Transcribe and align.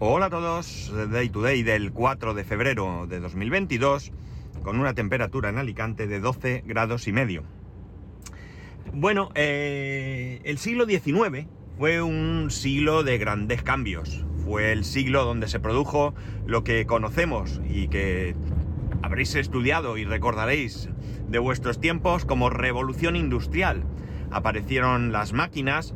Hola 0.00 0.26
a 0.26 0.30
todos, 0.30 0.92
Day 1.10 1.28
to 1.28 1.42
Day 1.42 1.64
del 1.64 1.90
4 1.90 2.32
de 2.32 2.44
febrero 2.44 3.08
de 3.08 3.18
2022, 3.18 4.12
con 4.62 4.78
una 4.78 4.94
temperatura 4.94 5.48
en 5.48 5.58
Alicante 5.58 6.06
de 6.06 6.20
12 6.20 6.62
grados 6.64 7.08
y 7.08 7.12
medio. 7.12 7.42
Bueno, 8.92 9.30
eh, 9.34 10.40
el 10.44 10.58
siglo 10.58 10.86
XIX 10.86 11.48
fue 11.78 12.00
un 12.00 12.48
siglo 12.52 13.02
de 13.02 13.18
grandes 13.18 13.64
cambios. 13.64 14.24
Fue 14.44 14.70
el 14.70 14.84
siglo 14.84 15.24
donde 15.24 15.48
se 15.48 15.58
produjo 15.58 16.14
lo 16.46 16.62
que 16.62 16.86
conocemos 16.86 17.60
y 17.68 17.88
que 17.88 18.36
habréis 19.02 19.34
estudiado 19.34 19.98
y 19.98 20.04
recordaréis 20.04 20.88
de 21.26 21.40
vuestros 21.40 21.80
tiempos 21.80 22.24
como 22.24 22.50
revolución 22.50 23.16
industrial. 23.16 23.82
Aparecieron 24.30 25.10
las 25.10 25.32
máquinas 25.32 25.92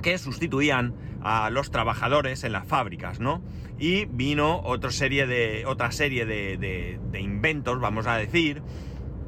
que 0.00 0.16
sustituían 0.16 0.94
a 1.22 1.50
los 1.50 1.70
trabajadores 1.70 2.44
en 2.44 2.52
las 2.52 2.66
fábricas, 2.66 3.20
¿no? 3.20 3.42
Y 3.78 4.06
vino 4.06 4.60
otra 4.60 4.90
serie 4.90 5.26
de, 5.26 5.64
serie 5.90 6.26
de, 6.26 7.20
inventos, 7.20 7.80
vamos 7.80 8.06
a 8.06 8.16
decir, 8.16 8.62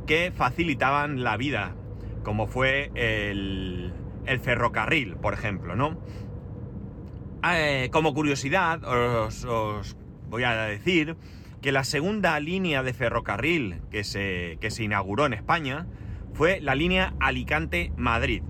que 0.06 0.32
facilitaban 0.34 1.22
la 1.22 1.36
vida, 1.36 1.74
como 2.22 2.46
fue 2.46 2.90
el, 2.94 3.92
ferrocarril, 4.42 5.16
por 5.16 5.34
ejemplo, 5.34 5.76
¿no? 5.76 5.98
Eh, 7.44 7.88
como 7.92 8.14
curiosidad, 8.14 8.84
os, 8.84 9.44
os, 9.44 9.96
voy 10.28 10.44
a 10.44 10.52
decir 10.66 11.16
que 11.60 11.72
la 11.72 11.84
segunda 11.84 12.38
línea 12.40 12.82
de 12.82 12.92
ferrocarril 12.92 13.82
que 13.90 14.04
se, 14.04 14.58
que 14.60 14.70
se 14.70 14.84
inauguró 14.84 15.26
en 15.26 15.32
España 15.32 15.86
fue 16.34 16.60
la 16.60 16.74
línea 16.74 17.14
Alicante-Madrid. 17.20 18.42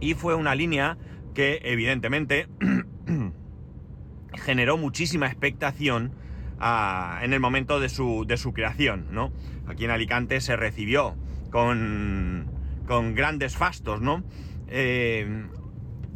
Y 0.00 0.14
fue 0.14 0.34
una 0.34 0.54
línea 0.54 0.96
que 1.34 1.60
evidentemente 1.64 2.48
generó 4.34 4.76
muchísima 4.76 5.26
expectación 5.26 6.12
ah, 6.58 7.20
en 7.22 7.32
el 7.32 7.40
momento 7.40 7.80
de 7.80 7.88
su, 7.88 8.24
de 8.26 8.36
su, 8.36 8.52
creación, 8.52 9.06
¿no? 9.10 9.32
Aquí 9.66 9.84
en 9.84 9.90
Alicante 9.90 10.40
se 10.40 10.56
recibió 10.56 11.16
con, 11.50 12.50
con 12.86 13.14
grandes 13.14 13.56
fastos, 13.56 14.00
¿no? 14.00 14.24
Eh, 14.68 15.46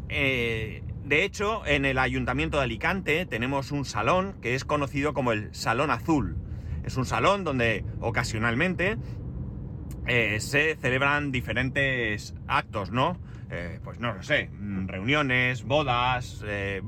eh, 0.08 0.82
de 1.04 1.24
hecho, 1.24 1.66
en 1.66 1.84
el 1.84 1.98
Ayuntamiento 1.98 2.56
de 2.56 2.64
Alicante 2.64 3.26
tenemos 3.26 3.72
un 3.72 3.84
salón 3.84 4.36
que 4.40 4.54
es 4.54 4.64
conocido 4.64 5.12
como 5.12 5.32
el 5.32 5.54
Salón 5.54 5.90
Azul. 5.90 6.36
Es 6.84 6.96
un 6.96 7.04
salón 7.04 7.44
donde 7.44 7.84
ocasionalmente 8.00 8.96
eh, 10.06 10.38
se 10.40 10.76
celebran 10.76 11.30
diferentes 11.30 12.34
actos, 12.46 12.90
¿no? 12.90 13.18
Eh, 13.50 13.78
pues 13.84 13.98
no 13.98 14.14
lo 14.14 14.22
sé, 14.22 14.48
mm, 14.52 14.88
reuniones, 14.88 15.64
bodas, 15.64 16.42
eh, 16.46 16.82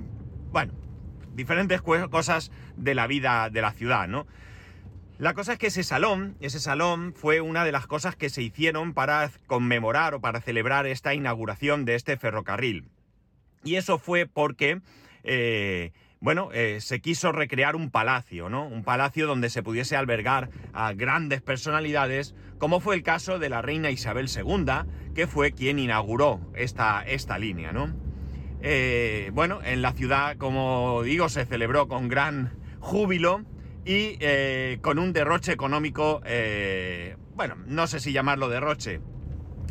bueno, 0.51 0.73
diferentes 1.35 1.83
cosas 1.83 2.51
de 2.77 2.95
la 2.95 3.07
vida 3.07 3.51
de 3.51 3.61
la 3.61 3.73
ciudad, 3.73 4.09
¿no? 4.09 4.27
La 5.19 5.33
cosa 5.35 5.55
es 5.55 5.59
que 5.59 5.69
ese 5.69 5.83
salón, 5.83 6.37
ese 6.41 6.61
salón 6.61 7.15
fue 7.15 7.41
una 7.41 7.65
de 7.65 7.73
las 7.73 7.87
cosas 7.87 8.17
que 8.17 8.29
se 8.29 8.43
hicieron 8.43 8.93
para 8.93 9.31
conmemorar 9.47 10.15
o 10.15 10.21
para 10.21 10.41
celebrar 10.41 10.87
esta 10.87 11.15
inauguración 11.15 11.85
de 11.85 11.95
este 11.95 12.17
ferrocarril. 12.17 12.89
Y 13.65 13.77
eso 13.77 13.99
fue 13.99 14.27
porque 14.27 14.81
eh, 15.25 15.93
bueno, 16.21 16.51
se 16.79 17.01
quiso 17.01 17.33
recrear 17.33 17.77
un 17.77 17.91
palacio, 17.91 18.49
¿no? 18.49 18.67
Un 18.67 18.85
palacio 18.85 19.27
donde 19.27 19.51
se 19.51 19.63
pudiese 19.63 19.97
albergar 19.97 20.51
a 20.73 20.93
grandes 20.93 21.41
personalidades, 21.43 22.35
como 22.59 22.81
fue 22.81 22.95
el 22.95 23.03
caso 23.03 23.39
de 23.39 23.49
la 23.49 23.63
reina 23.63 23.91
Isabel 23.91 24.29
II, 24.35 24.67
que 25.15 25.27
fue 25.27 25.53
quien 25.53 25.79
inauguró 25.79 26.41
esta, 26.55 27.03
esta 27.03 27.39
línea, 27.39 27.73
¿no? 27.73 27.95
Eh, 28.63 29.31
bueno, 29.35 29.61
en 29.65 29.83
la 29.83 29.93
ciudad, 29.93 30.37
como 30.37 31.03
digo, 31.03 31.29
se 31.29 31.45
celebró 31.45 31.89
con 31.89 32.09
gran 32.09 32.53
júbilo 32.81 33.43
y 33.85 34.17
eh, 34.21 34.79
con 34.83 34.99
un 34.99 35.13
derroche 35.13 35.53
económico, 35.53 36.21
bueno, 37.35 37.57
no 37.67 37.87
sé 37.87 38.01
si 38.01 38.13
llamarlo 38.13 38.49
derroche, 38.49 39.01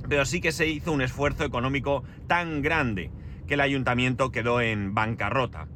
pero 0.08 0.26
sí 0.26 0.40
que 0.40 0.52
se 0.52 0.68
hizo 0.68 0.92
un 0.92 1.02
esfuerzo 1.02 1.44
económico 1.44 2.04
tan 2.28 2.62
grande 2.62 3.12
que 3.48 3.56
el 3.56 3.62
ayuntamiento 3.62 4.32
quedó 4.32 4.62
en 4.62 4.94
bancarrota 4.94 5.68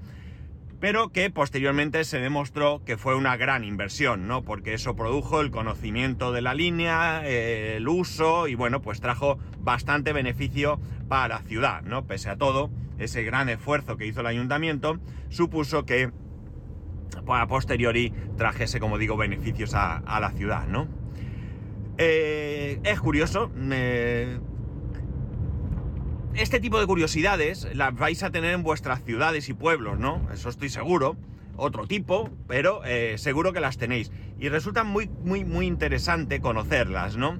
pero 0.79 1.09
que 1.09 1.29
posteriormente 1.29 2.03
se 2.03 2.19
demostró 2.19 2.81
que 2.85 2.97
fue 2.97 3.15
una 3.15 3.35
gran 3.37 3.63
inversión, 3.63 4.27
¿no? 4.27 4.43
Porque 4.43 4.73
eso 4.73 4.95
produjo 4.95 5.41
el 5.41 5.51
conocimiento 5.51 6.31
de 6.31 6.41
la 6.41 6.53
línea, 6.53 7.21
eh, 7.25 7.75
el 7.77 7.87
uso 7.87 8.47
y 8.47 8.55
bueno, 8.55 8.81
pues 8.81 9.01
trajo 9.01 9.37
bastante 9.59 10.13
beneficio 10.13 10.79
para 11.09 11.35
la 11.35 11.41
ciudad, 11.41 11.81
¿no? 11.81 12.05
Pese 12.05 12.29
a 12.29 12.37
todo, 12.37 12.69
ese 12.97 13.23
gran 13.23 13.49
esfuerzo 13.49 13.97
que 13.97 14.05
hizo 14.05 14.21
el 14.21 14.27
ayuntamiento 14.27 14.99
supuso 15.29 15.85
que 15.85 16.11
a 17.27 17.47
posteriori 17.47 18.13
trajese, 18.37 18.79
como 18.79 18.97
digo, 18.97 19.17
beneficios 19.17 19.73
a, 19.73 20.19
la 20.19 20.31
ciudad, 20.31 20.67
¿no? 20.67 20.87
Eh, 21.97 22.79
es 22.83 22.99
curioso, 23.01 23.51
este 26.35 26.59
tipo 26.59 26.79
de 26.79 26.87
curiosidades 26.87 27.67
las 27.73 27.95
vais 27.95 28.23
a 28.23 28.31
tener 28.31 28.53
en 28.53 28.63
vuestras 28.63 29.03
ciudades 29.03 29.49
y 29.49 29.53
pueblos, 29.53 29.99
¿no? 29.99 30.27
Eso 30.33 30.49
estoy 30.49 30.69
seguro. 30.69 31.17
Otro 31.61 31.87
tipo, 31.87 32.29
pero 32.47 32.85
eh, 32.85 33.17
seguro 33.17 33.51
que 33.51 33.59
las 33.59 33.77
tenéis. 33.77 34.11
Y 34.39 34.47
resulta 34.47 34.85
muy, 34.85 35.09
muy, 35.09 35.43
muy 35.43 35.65
interesante 35.65 36.39
conocerlas, 36.39 37.17
¿no? 37.17 37.37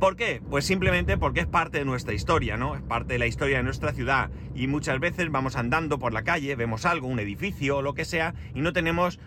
¿Por 0.00 0.16
qué? 0.16 0.42
Pues 0.50 0.64
simplemente 0.64 1.16
porque 1.16 1.40
es 1.40 1.46
parte 1.46 1.78
de 1.78 1.84
nuestra 1.84 2.14
historia, 2.14 2.56
¿no? 2.56 2.74
Es 2.74 2.82
parte 2.82 3.12
de 3.12 3.18
la 3.18 3.26
historia 3.26 3.58
de 3.58 3.62
nuestra 3.62 3.92
ciudad. 3.92 4.30
Y 4.54 4.66
muchas 4.66 4.98
veces 4.98 5.30
vamos 5.30 5.56
andando 5.56 5.98
por 5.98 6.12
la 6.12 6.24
calle, 6.24 6.56
vemos 6.56 6.86
algo, 6.86 7.06
un 7.06 7.20
edificio 7.20 7.76
o 7.76 7.82
lo 7.82 7.94
que 7.94 8.04
sea, 8.04 8.34
y 8.54 8.62
no 8.62 8.72
tenemos 8.72 9.20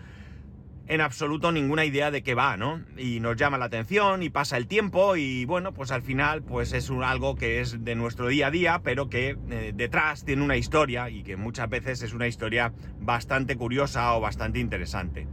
en 0.86 1.00
absoluto 1.00 1.50
ninguna 1.50 1.84
idea 1.84 2.10
de 2.10 2.22
qué 2.22 2.34
va, 2.34 2.56
¿no? 2.56 2.82
Y 2.96 3.20
nos 3.20 3.36
llama 3.36 3.56
la 3.56 3.66
atención 3.66 4.22
y 4.22 4.28
pasa 4.28 4.56
el 4.56 4.66
tiempo 4.66 5.16
y 5.16 5.44
bueno, 5.46 5.72
pues 5.72 5.90
al 5.90 6.02
final 6.02 6.42
pues 6.42 6.72
es 6.72 6.90
algo 6.90 7.36
que 7.36 7.60
es 7.60 7.84
de 7.84 7.94
nuestro 7.94 8.28
día 8.28 8.48
a 8.48 8.50
día, 8.50 8.80
pero 8.82 9.08
que 9.08 9.36
eh, 9.50 9.72
detrás 9.74 10.24
tiene 10.24 10.42
una 10.42 10.56
historia 10.56 11.08
y 11.08 11.22
que 11.22 11.36
muchas 11.36 11.70
veces 11.70 12.02
es 12.02 12.12
una 12.12 12.26
historia 12.26 12.74
bastante 13.00 13.56
curiosa 13.56 14.14
o 14.14 14.20
bastante 14.20 14.58
interesante. 14.58 15.26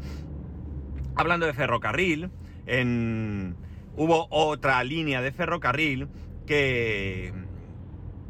Hablando 1.16 1.45
de 1.45 1.53
ferrocarril, 1.53 2.31
en... 2.66 3.57
hubo 3.97 4.28
otra 4.29 4.81
línea 4.85 5.22
de 5.22 5.33
ferrocarril 5.33 6.07
que, 6.47 7.33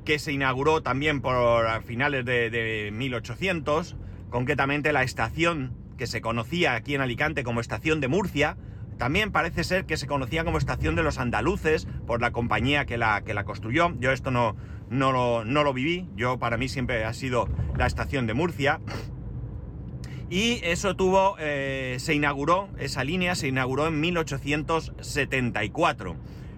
que 0.06 0.18
se 0.18 0.32
inauguró 0.32 0.82
también 0.82 1.22
por 1.22 1.84
finales 1.84 2.26
de, 2.26 2.50
de 2.50 2.90
1800, 2.92 3.96
concretamente 4.32 4.92
la 4.92 5.04
estación 5.04 5.81
que 6.02 6.08
se 6.08 6.20
conocía 6.20 6.74
aquí 6.74 6.96
en 6.96 7.02
Alicante 7.02 7.44
como 7.44 7.62
Estación 7.62 8.02
de 8.02 8.08
Murcia, 8.08 8.58
también 8.98 9.32
parece 9.32 9.64
ser 9.64 9.86
que 9.86 9.98
se 9.98 10.08
conocía 10.08 10.44
como 10.44 10.58
Estación 10.58 10.96
de 10.96 11.04
los 11.04 11.20
Andaluces 11.20 11.88
por 12.08 12.22
la 12.22 12.32
compañía 12.32 12.88
que 12.88 12.98
la, 12.98 13.22
que 13.22 13.36
la 13.36 13.44
construyó. 13.44 13.94
Yo 14.00 14.12
esto 14.12 14.32
no, 14.32 14.56
no, 14.90 15.12
lo, 15.12 15.46
no 15.46 15.64
lo 15.64 15.74
viví, 15.74 16.10
yo 16.16 16.40
para 16.40 16.58
mí 16.58 16.70
siempre 16.70 17.06
ha 17.06 17.14
sido 17.14 17.48
la 17.78 17.86
Estación 17.86 18.26
de 18.26 18.34
Murcia. 18.34 18.82
Y 20.32 20.60
eso 20.64 20.96
tuvo, 20.96 21.36
eh, 21.38 21.98
se 22.00 22.16
inauguró, 22.16 22.70
esa 22.80 23.04
línea 23.04 23.36
se 23.36 23.48
inauguró 23.48 23.86
en 23.86 24.00
1874. 24.00 26.16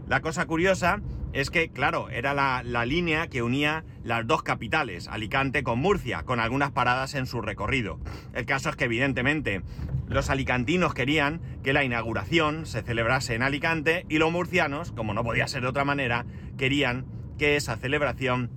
La 0.07 0.21
cosa 0.21 0.45
curiosa 0.45 1.01
es 1.33 1.49
que, 1.49 1.69
claro, 1.69 2.09
era 2.09 2.33
la, 2.33 2.85
línea 2.85 3.27
que 3.27 3.41
unía 3.41 3.83
las 4.03 4.25
dos 4.27 4.43
capitales, 4.43 5.07
Alicante 5.07 5.63
con 5.63 5.79
Murcia, 5.79 6.23
con 6.23 6.39
algunas 6.39 6.71
paradas 6.71 7.15
en 7.15 7.25
su 7.25 7.41
recorrido. 7.41 7.99
El 8.33 8.45
caso 8.45 8.69
es 8.69 8.75
que, 8.75 8.85
evidentemente, 8.85 9.63
los 10.07 10.29
alicantinos 10.29 10.93
querían 10.93 11.41
que 11.63 11.73
la 11.73 11.83
inauguración 11.83 12.67
se 12.67 12.83
celebrase 12.83 13.33
en 13.33 13.41
Alicante 13.41 14.05
y 14.09 14.19
los 14.19 14.31
murcianos, 14.31 14.91
como 14.91 15.13
no 15.15 15.23
podía 15.23 15.47
ser 15.47 15.63
de 15.63 15.69
otra 15.69 15.85
manera, 15.85 16.25
querían 16.57 17.05
que 17.39 17.55
esa 17.55 17.77
celebración 17.77 18.51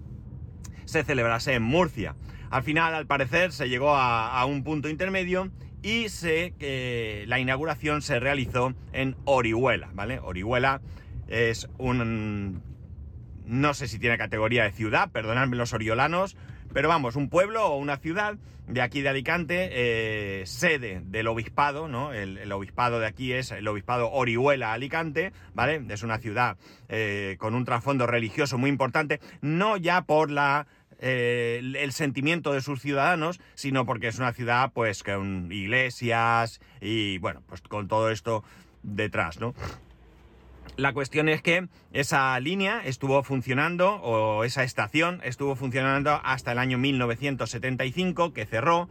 se 0.85 1.03
celebrase 1.03 1.55
en 1.55 1.63
Murcia. 1.63 2.15
Al 2.51 2.63
final, 2.63 2.95
al 2.95 3.07
parecer, 3.07 3.53
se 3.53 3.71
llegó 3.71 3.97
a, 3.97 4.45
un 4.45 4.63
punto 4.65 4.89
intermedio 4.91 5.51
y 5.83 6.11
se, 6.11 6.55
que 6.59 7.25
la 7.27 7.41
inauguración 7.41 8.03
se 8.03 8.21
realizó 8.21 8.75
en 8.93 9.17
Orihuela, 9.25 9.91
¿vale? 9.95 10.21
Orihuela 10.21 10.83
es 11.29 11.69
un... 11.79 12.63
no 13.47 13.75
sé 13.75 13.89
si 13.89 13.99
tiene 13.99 14.19
categoría 14.19 14.65
de 14.65 14.73
ciudad, 14.73 15.11
perdonadme 15.11 15.57
los 15.57 15.73
oriolanos, 15.73 16.37
pero 16.73 16.89
vamos, 16.89 17.17
un 17.17 17.31
pueblo 17.31 17.67
o 17.67 17.77
una 17.79 17.97
ciudad 17.97 18.37
de 18.67 18.83
aquí 18.83 19.01
de 19.01 19.09
Alicante, 19.09 19.69
eh, 19.71 20.47
sede 20.47 21.01
del 21.05 21.29
obispado, 21.29 21.89
¿no? 21.89 22.13
El, 22.13 22.51
obispado 22.53 22.99
de 22.99 23.07
aquí 23.07 23.33
es 23.33 23.53
el 23.53 23.67
obispado 23.69 24.11
Orihuela 24.11 24.73
Alicante, 24.73 25.33
¿vale? 25.55 25.81
Es 25.89 26.03
una 26.03 26.19
ciudad 26.19 26.57
eh, 26.89 27.37
con 27.39 27.55
un 27.55 27.65
trasfondo 27.65 28.07
religioso 28.07 28.59
muy 28.59 28.69
importante, 28.69 29.21
no 29.41 29.77
ya 29.77 30.03
por 30.03 30.31
la 30.31 30.67
eh, 30.99 31.61
el 31.77 31.93
sentimiento 31.93 32.53
de 32.53 32.61
sus 32.61 32.81
ciudadanos, 32.81 33.41
sino 33.55 33.87
porque 33.87 34.09
es 34.09 34.19
una 34.19 34.33
ciudad 34.33 34.73
pues 34.73 35.03
con 35.03 35.53
iglesias 35.53 36.61
y 36.81 37.19
bueno, 37.19 37.43
pues 37.47 37.61
con 37.63 37.87
todo 37.87 38.11
esto 38.11 38.43
detrás, 38.83 39.39
¿no? 39.39 39.55
La 40.77 40.93
cuestión 40.93 41.31
es 41.31 41.41
que 41.41 41.69
esa 41.93 42.39
línea 42.39 42.83
estuvo 42.85 43.23
funcionando, 43.23 43.95
o 43.95 44.45
esa 44.45 44.63
estación 44.63 45.23
estuvo 45.25 45.57
funcionando 45.57 46.21
hasta 46.23 46.53
el 46.53 46.59
año 46.59 46.77
1975, 46.77 48.35
que 48.35 48.45
cerró, 48.45 48.91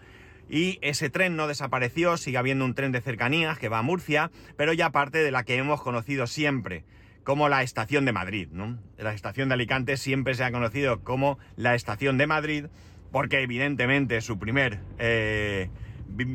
y 0.49 0.79
ese 0.81 1.11
tren 1.11 1.35
no 1.35 1.47
desapareció, 1.47 2.17
sigue 2.17 2.39
habiendo 2.39 2.65
un 2.65 2.73
tren 2.73 2.91
de 2.91 3.01
cercanías 3.01 3.59
que 3.59 3.69
va 3.69 3.79
a 3.79 3.83
Murcia, 3.83 4.31
pero 4.57 4.73
ya 4.73 4.89
parte 4.89 5.19
de 5.19 5.29
la 5.29 5.43
que 5.43 5.57
hemos 5.57 5.79
conocido 5.79 6.25
siempre, 6.25 6.85
como 7.23 7.49
la 7.49 7.61
estación 7.61 8.03
de 8.05 8.13
Madrid. 8.13 8.49
La 8.97 9.13
estación 9.13 9.49
de 9.49 9.53
Alicante 9.53 9.97
siempre 9.97 10.33
se 10.33 10.43
ha 10.43 10.51
conocido 10.51 11.03
como 11.03 11.37
la 11.55 11.75
estación 11.75 12.17
de 12.17 12.25
Madrid, 12.25 12.65
porque 13.11 13.41
evidentemente 13.41 14.21
su 14.21 14.39
primer... 14.39 14.79
Eh, 14.97 15.69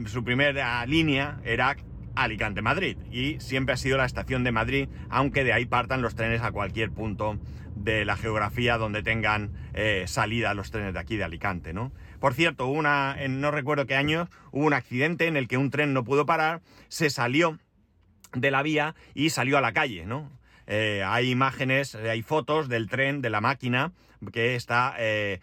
su 0.07 0.25
primera 0.25 0.85
línea 0.85 1.41
era 1.45 1.77
Alicante-Madrid 2.23 2.97
y 3.11 3.41
siempre 3.41 3.75
ha 3.75 3.77
sido 3.77 3.97
la 3.97 4.05
estación 4.05 4.45
de 4.45 4.53
Madrid, 4.53 4.89
aunque 5.09 5.45
de 5.45 5.53
ahí 5.53 5.67
partan 5.67 6.03
los 6.03 6.15
trenes 6.15 6.43
a 6.43 6.53
cualquier 6.53 6.91
punto 6.91 7.39
de 7.75 8.05
la 8.05 8.17
geografía 8.17 8.77
donde 8.77 9.03
tengan 9.03 9.53
eh, 9.75 10.05
salida 10.07 10.55
los 10.55 10.71
trenes 10.71 10.93
de 10.93 11.01
aquí 11.01 11.17
de 11.17 11.25
Alicante, 11.25 11.73
¿no? 11.73 11.93
Por 12.19 12.35
cierto, 12.35 12.67
una, 12.67 13.17
en 13.19 13.41
no 13.41 13.51
recuerdo 13.51 13.87
qué 13.87 13.97
año, 13.97 14.29
hubo 14.53 14.67
un 14.67 14.75
accidente 14.75 15.27
en 15.27 15.37
el 15.37 15.49
que 15.49 15.57
un 15.57 15.71
tren 15.71 15.95
no 15.95 16.05
pudo 16.05 16.27
parar, 16.27 16.61
se 16.89 17.09
salió 17.09 17.59
de 18.35 18.51
la 18.51 18.63
vía 18.63 18.95
y 19.15 19.31
salió 19.31 19.57
a 19.57 19.63
la 19.63 19.73
calle, 19.73 20.05
¿no? 20.05 20.31
Eh, 20.67 21.03
hay 21.05 21.31
imágenes, 21.31 21.95
hay 21.95 22.23
fotos 22.23 22.69
del 22.69 22.89
tren, 22.89 23.23
de 23.23 23.31
la 23.31 23.41
máquina, 23.41 23.93
que 24.33 24.55
está 24.55 24.95
eh, 24.99 25.41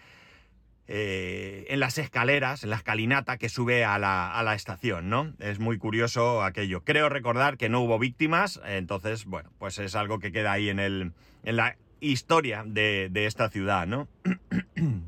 eh, 0.89 1.65
en 1.69 1.81
las 1.81 1.97
escaleras, 1.97 2.63
en 2.63 2.69
la 2.69 2.77
escalinata 2.77 3.37
que 3.37 3.49
sube 3.49 3.83
a 3.83 3.99
la, 3.99 4.53
estación, 4.55 5.09
¿no? 5.09 5.33
Es 5.39 5.59
muy 5.59 5.77
curioso 5.77 6.41
aquello. 6.43 6.83
Creo 6.83 7.09
recordar 7.09 7.57
que 7.57 7.67
no 7.67 7.81
hubo 7.81 7.99
víctimas, 7.99 8.61
entonces, 8.65 9.25
bueno, 9.25 9.49
pues 9.59 9.79
es 9.79 9.95
algo 9.95 10.19
que 10.19 10.31
queda 10.31 10.53
ahí 10.53 10.69
en, 10.69 10.79
el, 10.79 11.11
en 11.43 11.55
la 11.57 11.75
historia 11.99 12.63
de, 12.65 13.09
esta 13.13 13.49
ciudad, 13.49 13.85
¿no? 13.85 14.07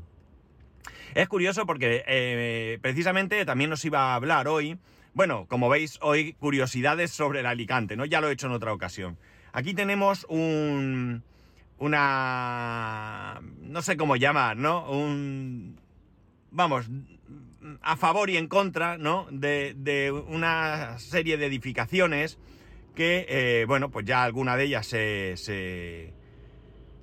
es 1.14 1.28
curioso 1.28 1.64
porque 1.64 2.04
eh, 2.06 2.78
precisamente 2.82 3.44
también 3.46 3.70
nos 3.70 3.84
iba 3.84 4.12
a 4.12 4.14
hablar 4.16 4.48
hoy, 4.48 4.78
bueno, 5.14 5.46
como 5.48 5.70
veis 5.70 5.98
hoy, 6.02 6.34
curiosidades 6.34 7.10
sobre 7.10 7.40
el 7.40 7.46
Alicante, 7.46 7.96
¿no? 7.96 8.04
Ya 8.04 8.20
lo 8.20 8.28
he 8.28 8.32
hecho 8.32 8.46
en 8.48 8.52
otra 8.52 8.72
ocasión. 8.72 9.16
Aquí 9.52 9.74
tenemos 9.74 10.26
un, 10.28 11.24
una... 11.80 13.40
no 13.62 13.82
sé 13.82 13.96
cómo 13.96 14.16
llamar, 14.16 14.56
¿no? 14.56 14.88
Un... 14.90 15.80
vamos, 16.50 16.88
a 17.82 17.96
favor 17.96 18.30
y 18.30 18.36
en 18.36 18.46
contra, 18.46 18.98
¿no? 18.98 19.26
De, 19.30 20.12
una 20.28 20.98
serie 20.98 21.36
de 21.36 21.46
edificaciones 21.46 22.38
que, 22.94 23.26
eh, 23.28 23.64
bueno, 23.66 23.90
pues 23.90 24.06
ya 24.06 24.22
alguna 24.22 24.56
de 24.56 24.64
ellas 24.64 24.86
se, 24.86 25.34
se, 25.36 26.12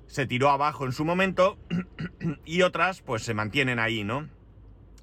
se 0.06 0.26
tiró 0.26 0.50
abajo 0.50 0.86
en 0.86 0.92
su 0.92 1.04
momento 1.04 1.58
y 2.44 2.62
otras 2.62 3.02
pues 3.02 3.22
se 3.22 3.34
mantienen 3.34 3.78
ahí, 3.78 4.04
¿no? 4.04 4.28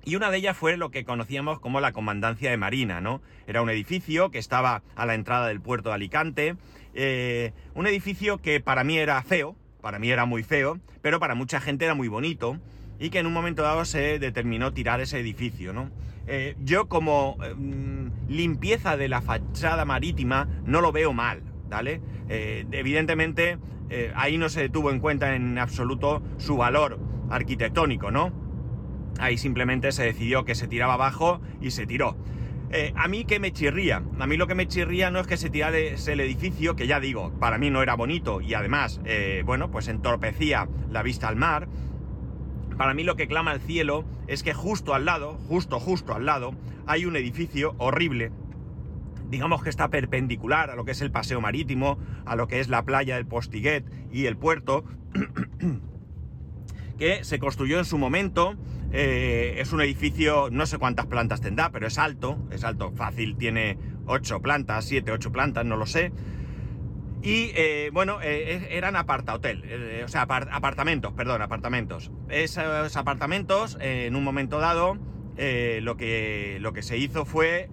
Y 0.05 0.15
una 0.15 0.29
de 0.29 0.37
ellas 0.37 0.55
fue 0.55 0.77
lo 0.77 0.91
que 0.91 1.03
conocíamos 1.03 1.59
como 1.59 1.81
la 1.81 1.91
Comandancia 1.91 2.51
de 2.51 2.57
Marina, 2.57 3.01
¿no? 3.01 3.21
Era 3.47 3.63
un 3.63 3.71
edificio 3.71 4.29
que 4.29 4.37
estaba 4.37 4.83
a 4.95 5.05
la 5.07 5.15
entrada 5.15 5.47
del 5.47 5.61
puerto 5.61 5.89
de 5.89 5.95
Alicante, 5.95 6.55
eh, 6.93 7.53
un 7.73 7.87
edificio 7.87 8.37
que 8.37 8.59
para 8.59 8.83
mí 8.83 8.99
era 8.99 9.21
feo, 9.23 9.55
para 9.85 9.99
mí 9.99 10.09
era 10.09 10.25
muy 10.25 10.41
feo, 10.41 10.79
pero 11.03 11.19
para 11.19 11.35
mucha 11.35 11.61
gente 11.61 11.85
era 11.85 11.93
muy 11.93 12.07
bonito 12.07 12.57
y 12.97 13.11
que 13.11 13.19
en 13.19 13.27
un 13.27 13.33
momento 13.33 13.61
dado 13.61 13.85
se 13.85 14.17
determinó 14.17 14.73
tirar 14.73 14.99
ese 14.99 15.19
edificio, 15.19 15.73
¿no? 15.73 15.91
Eh, 16.25 16.55
yo 16.59 16.89
como 16.89 17.37
em, 17.43 18.09
limpieza 18.27 18.97
de 18.97 19.09
la 19.09 19.21
fachada 19.21 19.85
marítima 19.85 20.47
no 20.65 20.81
lo 20.81 20.91
veo 20.91 21.13
mal, 21.13 21.43
¿vale? 21.69 22.01
Eh, 22.29 22.65
evidentemente 22.71 23.59
eh, 23.91 24.11
ahí 24.15 24.39
no 24.39 24.49
se 24.49 24.69
tuvo 24.69 24.89
en 24.89 24.99
cuenta 24.99 25.35
en 25.35 25.59
absoluto 25.59 26.23
su 26.39 26.57
valor 26.57 26.97
arquitectónico, 27.29 28.09
¿no? 28.09 28.33
Ahí 29.19 29.37
simplemente 29.37 29.91
se 29.91 30.03
decidió 30.03 30.45
que 30.45 30.55
se 30.55 30.67
tiraba 30.67 30.95
abajo 30.95 31.41
y 31.61 31.69
se 31.69 31.85
tiró. 31.85 32.17
Eh, 32.77 32.91
a 32.97 33.07
mí 33.07 33.23
que 33.23 33.39
me 33.39 33.53
chirría, 33.53 34.03
a 34.19 34.27
mí 34.27 34.35
lo 34.35 34.47
que 34.47 34.53
me 34.53 34.67
chirría 34.67 35.09
no 35.09 35.21
es 35.21 35.27
que 35.27 35.37
se 35.37 35.49
tirase 35.49 36.11
el 36.11 36.19
edificio, 36.19 36.75
que 36.75 36.87
ya 36.87 36.99
digo, 36.99 37.31
para 37.39 37.57
mí 37.57 37.69
no 37.69 37.81
era 37.81 37.95
bonito 37.95 38.41
y 38.41 38.53
además, 38.53 38.99
eh, 39.05 39.43
bueno, 39.45 39.71
pues 39.71 39.87
entorpecía 39.87 40.67
la 40.91 41.01
vista 41.01 41.29
al 41.29 41.37
mar. 41.37 41.69
Para 42.77 42.93
mí 42.93 43.05
lo 43.05 43.15
que 43.15 43.29
clama 43.29 43.53
el 43.53 43.61
cielo 43.61 44.03
es 44.27 44.43
que 44.43 44.53
justo 44.53 44.93
al 44.93 45.05
lado, 45.05 45.37
justo, 45.47 45.79
justo 45.79 46.13
al 46.13 46.25
lado, 46.25 46.53
hay 46.85 47.05
un 47.05 47.15
edificio 47.15 47.75
horrible, 47.77 48.33
digamos 49.29 49.63
que 49.63 49.69
está 49.69 49.87
perpendicular 49.87 50.69
a 50.69 50.75
lo 50.75 50.83
que 50.83 50.91
es 50.91 50.99
el 50.99 51.11
paseo 51.11 51.39
marítimo, 51.39 51.97
a 52.25 52.35
lo 52.35 52.49
que 52.49 52.59
es 52.59 52.67
la 52.67 52.83
playa 52.83 53.15
del 53.15 53.25
Postiguet 53.25 53.85
y 54.11 54.25
el 54.25 54.35
puerto, 54.35 54.83
que 56.99 57.23
se 57.23 57.39
construyó 57.39 57.79
en 57.79 57.85
su 57.85 57.97
momento 57.97 58.57
eh, 58.97 59.59
es 59.59 59.73
un 59.73 59.81
edificio, 59.81 60.47
no 60.51 60.65
sé 60.65 60.77
cuántas 60.77 61.07
plantas 61.07 61.41
tendrá, 61.41 61.69
pero 61.69 61.85
es 61.85 61.97
alto, 61.97 62.39
es 62.49 62.63
alto, 62.63 62.93
fácil, 62.93 63.35
tiene 63.35 63.77
8 64.05 64.41
plantas, 64.41 64.85
7, 64.85 65.11
8 65.11 65.33
plantas, 65.33 65.65
no 65.65 65.75
lo 65.75 65.85
sé. 65.85 66.13
Y 67.21 67.51
eh, 67.55 67.89
bueno, 67.91 68.19
eh, 68.21 68.69
eran 68.71 68.95
aparta 68.95 69.33
hotel, 69.33 70.01
o 70.05 70.07
sea, 70.07 70.21
apartamentos, 70.21 71.11
perdón, 71.11 71.41
apartamentos. 71.41 72.09
Esos 72.29 72.95
apartamentos, 72.95 73.77
en 73.81 74.15
un 74.15 74.23
momento 74.23 74.59
dado, 74.59 74.97
lo, 75.81 75.97
que, 75.97 76.57
lo 76.61 76.71
que 76.71 76.81
se 76.81 76.97
hizo 76.97 77.25
fue. 77.25 77.69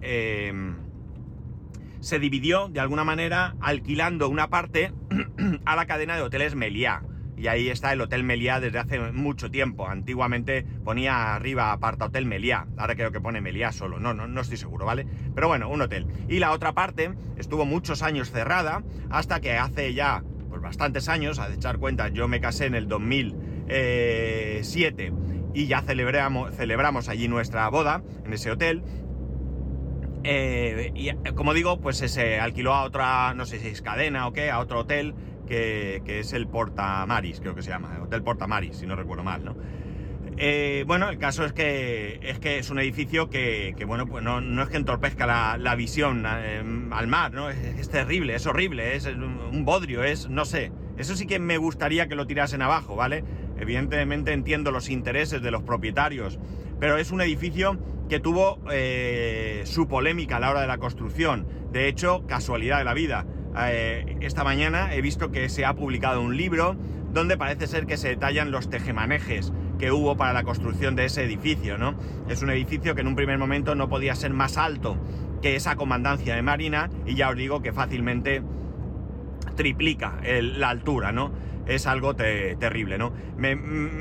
se 2.00 2.18
dividió 2.18 2.66
de 2.68 2.80
alguna 2.80 3.04
manera 3.04 3.54
alquilando 3.60 4.28
una 4.28 4.50
parte 4.50 4.92
a 5.64 5.76
la 5.76 5.86
cadena 5.86 6.16
de 6.16 6.22
hoteles 6.22 6.56
Meliá 6.56 7.02
y 7.36 7.48
ahí 7.48 7.68
está 7.68 7.92
el 7.92 8.00
Hotel 8.00 8.24
Meliá 8.24 8.60
desde 8.60 8.78
hace 8.78 8.98
mucho 9.12 9.50
tiempo. 9.50 9.86
Antiguamente 9.88 10.64
ponía 10.84 11.34
arriba 11.34 11.72
aparta 11.72 12.06
Hotel 12.06 12.24
Meliá, 12.26 12.66
ahora 12.76 12.94
creo 12.94 13.10
que 13.12 13.20
pone 13.20 13.40
Meliá 13.40 13.72
solo, 13.72 13.98
no, 13.98 14.14
no, 14.14 14.28
no 14.28 14.40
estoy 14.40 14.58
seguro, 14.58 14.86
¿vale? 14.86 15.06
Pero 15.34 15.48
bueno, 15.48 15.68
un 15.68 15.82
hotel. 15.82 16.06
Y 16.28 16.38
la 16.38 16.52
otra 16.52 16.72
parte 16.72 17.12
estuvo 17.36 17.64
muchos 17.64 18.02
años 18.02 18.30
cerrada 18.30 18.84
hasta 19.10 19.40
que 19.40 19.56
hace 19.56 19.94
ya 19.94 20.22
pues 20.48 20.60
bastantes 20.60 21.08
años, 21.08 21.38
a 21.38 21.50
echar 21.52 21.78
cuenta, 21.78 22.08
yo 22.08 22.28
me 22.28 22.40
casé 22.40 22.66
en 22.66 22.74
el 22.74 22.86
2007 22.86 25.12
y 25.54 25.66
ya 25.66 25.80
celebramos, 25.82 26.54
celebramos 26.54 27.08
allí 27.08 27.26
nuestra 27.28 27.66
boda 27.68 28.02
en 28.24 28.32
ese 28.34 28.50
hotel. 28.50 28.82
Eh, 30.24 30.92
y 30.94 31.10
como 31.32 31.54
digo, 31.54 31.80
pues 31.80 31.96
se 31.96 32.38
alquiló 32.38 32.74
a 32.74 32.84
otra, 32.84 33.34
no 33.34 33.46
sé 33.46 33.58
si 33.58 33.68
es 33.68 33.82
cadena 33.82 34.28
o 34.28 34.32
qué, 34.32 34.50
a 34.50 34.60
otro 34.60 34.80
hotel 34.80 35.14
que, 35.46 36.02
es 36.06 36.32
el 36.32 36.46
Portamaris, 36.46 37.40
creo 37.40 37.54
que 37.54 37.62
se 37.62 37.70
llama, 37.70 37.98
Hotel 38.02 38.22
Portamaris, 38.22 38.76
si 38.76 38.86
no 38.86 38.96
recuerdo 38.96 39.24
mal, 39.24 39.44
¿no? 39.44 39.56
Eh, 40.38 40.84
bueno, 40.86 41.10
el 41.10 41.18
caso 41.18 41.44
es 41.44 41.52
que 41.52 42.18
es 42.22 42.38
que 42.38 42.58
es 42.58 42.70
un 42.70 42.78
edificio 42.78 43.28
que, 43.28 43.74
bueno, 43.86 44.06
pues 44.06 44.24
no, 44.24 44.62
es 44.62 44.68
que 44.70 44.78
entorpezca 44.78 45.26
la, 45.58 45.74
visión 45.76 46.24
eh, 46.26 46.62
al 46.90 47.06
mar, 47.06 47.32
¿no? 47.32 47.50
Es, 47.50 47.88
terrible, 47.90 48.34
es 48.34 48.46
horrible, 48.46 48.96
es 48.96 49.06
un 49.06 49.64
bodrio, 49.64 50.02
es, 50.04 50.28
no 50.28 50.44
sé. 50.44 50.72
Eso 50.96 51.16
sí 51.16 51.26
que 51.26 51.38
me 51.38 51.58
gustaría 51.58 52.08
que 52.08 52.14
lo 52.14 52.26
tirasen 52.26 52.62
abajo, 52.62 52.96
¿vale? 52.96 53.24
Evidentemente 53.58 54.32
entiendo 54.32 54.70
los 54.70 54.88
intereses 54.88 55.42
de 55.42 55.50
los 55.50 55.62
propietarios, 55.62 56.38
pero 56.80 56.98
es 56.98 57.10
un 57.10 57.20
edificio 57.20 57.78
que 58.08 58.20
tuvo 58.20 58.58
eh, 58.70 59.62
su 59.64 59.88
polémica 59.88 60.36
a 60.36 60.40
la 60.40 60.50
hora 60.50 60.60
de 60.60 60.66
la 60.66 60.78
construcción. 60.78 61.46
De 61.70 61.88
hecho, 61.88 62.26
casualidad 62.26 62.78
de 62.78 62.84
la 62.84 62.94
vida 62.94 63.26
eh, 63.56 64.16
esta 64.20 64.44
mañana 64.44 64.94
he 64.94 65.02
visto 65.02 65.30
que 65.30 65.48
se 65.48 65.64
ha 65.64 65.74
publicado 65.74 66.20
un 66.20 66.36
libro 66.36 66.76
donde 67.12 67.36
parece 67.36 67.66
ser 67.66 67.86
que 67.86 67.96
se 67.96 68.08
detallan 68.08 68.50
los 68.50 68.70
tejemanejes 68.70 69.52
que 69.78 69.92
hubo 69.92 70.16
para 70.16 70.32
la 70.32 70.44
construcción 70.44 70.96
de 70.96 71.04
ese 71.04 71.24
edificio, 71.24 71.76
¿no? 71.76 71.94
Es 72.28 72.42
un 72.42 72.50
edificio 72.50 72.94
que 72.94 73.02
en 73.02 73.08
un 73.08 73.16
primer 73.16 73.38
momento 73.38 73.74
no 73.74 73.88
podía 73.88 74.14
ser 74.14 74.32
más 74.32 74.56
alto 74.56 74.96
que 75.42 75.56
esa 75.56 75.76
comandancia 75.76 76.34
de 76.34 76.42
Marina 76.42 76.88
y 77.04 77.14
ya 77.14 77.28
os 77.28 77.36
digo 77.36 77.62
que 77.62 77.72
fácilmente 77.72 78.42
triplica 79.56 80.20
la 80.22 80.70
altura, 80.70 81.12
¿no? 81.12 81.32
es 81.66 81.86
algo 81.86 82.14
terrible, 82.14 82.98
¿no? 82.98 83.12
Me, 83.36 83.56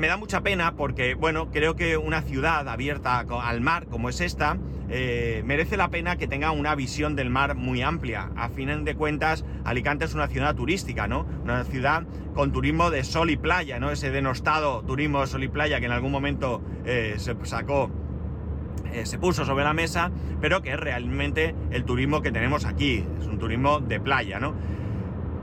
da 0.06 0.16
mucha 0.16 0.42
pena 0.42 0.74
porque, 0.74 1.14
bueno, 1.14 1.50
creo 1.50 1.76
que 1.76 1.96
una 1.96 2.22
ciudad 2.22 2.68
abierta 2.68 3.20
al 3.20 3.60
mar 3.60 3.86
como 3.86 4.08
es 4.08 4.20
esta, 4.20 4.58
eh, 4.88 5.42
merece 5.44 5.76
la 5.76 5.88
pena 5.88 6.16
que 6.16 6.26
tenga 6.26 6.50
una 6.50 6.74
visión 6.74 7.16
del 7.16 7.30
mar 7.30 7.54
muy 7.54 7.82
amplia. 7.82 8.30
A 8.36 8.48
fin 8.48 8.84
de 8.84 8.94
cuentas, 8.94 9.44
Alicante 9.64 10.04
es 10.04 10.14
una 10.14 10.28
ciudad 10.28 10.54
turística, 10.54 11.06
¿no? 11.06 11.26
Una 11.44 11.64
ciudad 11.64 12.04
con 12.34 12.52
turismo 12.52 12.90
de 12.90 13.04
sol 13.04 13.30
y 13.30 13.36
playa, 13.36 13.78
¿no? 13.78 13.90
Ese 13.90 14.10
denostado 14.10 14.82
turismo 14.82 15.20
de 15.20 15.26
sol 15.26 15.44
y 15.44 15.48
playa 15.48 15.80
que 15.80 15.86
en 15.86 15.92
algún 15.92 16.12
momento 16.12 16.62
eh, 16.84 17.14
se 17.16 17.34
sacó 17.44 17.90
eh, 18.92 19.06
se 19.06 19.18
puso 19.18 19.44
sobre 19.46 19.64
la 19.64 19.72
mesa, 19.72 20.10
pero 20.40 20.60
que 20.60 20.72
es 20.72 20.80
realmente 20.80 21.54
el 21.70 21.84
turismo 21.84 22.20
que 22.20 22.30
tenemos 22.30 22.66
aquí, 22.66 23.04
es 23.20 23.26
un 23.26 23.38
turismo 23.38 23.80
de 23.80 24.00
playa, 24.00 24.38
¿no? 24.38 24.54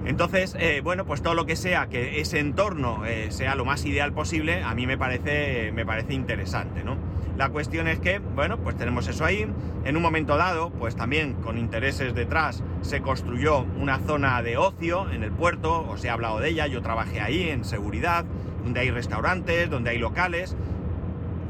Entonces, 0.05 0.55
bueno, 0.81 1.05
pues 1.05 1.21
todo 1.21 1.33
lo 1.33 1.45
que 1.45 1.57
sea 1.57 1.87
que 1.87 2.21
ese 2.21 2.39
entorno 2.39 3.03
sea 3.29 3.55
lo 3.55 3.65
más 3.65 3.85
ideal 3.85 4.13
posible, 4.13 4.63
a 4.63 4.73
mí 4.73 4.87
me 4.87 4.97
parece, 4.97 5.73
me 5.73 5.85
parece 5.85 6.13
interesante, 6.13 6.83
¿no? 6.85 7.08
La 7.39 7.47
cuestión 7.47 7.87
es 7.87 8.01
que, 8.01 8.19
bueno, 8.19 8.57
pues 8.57 8.75
tenemos 8.75 9.07
eso 9.07 9.23
ahí. 9.23 9.47
En 9.85 9.95
un 9.95 10.03
momento 10.03 10.35
dado, 10.35 10.71
pues 10.71 10.97
también 10.97 11.35
con 11.35 11.57
intereses 11.57 12.13
detrás, 12.13 12.65
se 12.81 12.99
construyó 12.99 13.59
una 13.79 13.97
zona 13.99 14.41
de 14.41 14.57
ocio 14.57 15.09
en 15.09 15.23
el 15.23 15.31
puerto, 15.31 15.87
os 15.89 16.03
he 16.03 16.09
hablado 16.09 16.41
de 16.41 16.49
ella, 16.49 16.67
yo 16.67 16.81
trabajé 16.81 17.21
ahí 17.21 17.49
en 17.49 17.63
seguridad, 17.63 18.25
donde 18.61 18.81
hay 18.81 18.91
restaurantes, 18.91 19.69
donde 19.69 19.91
hay 19.91 19.99
locales. 19.99 20.57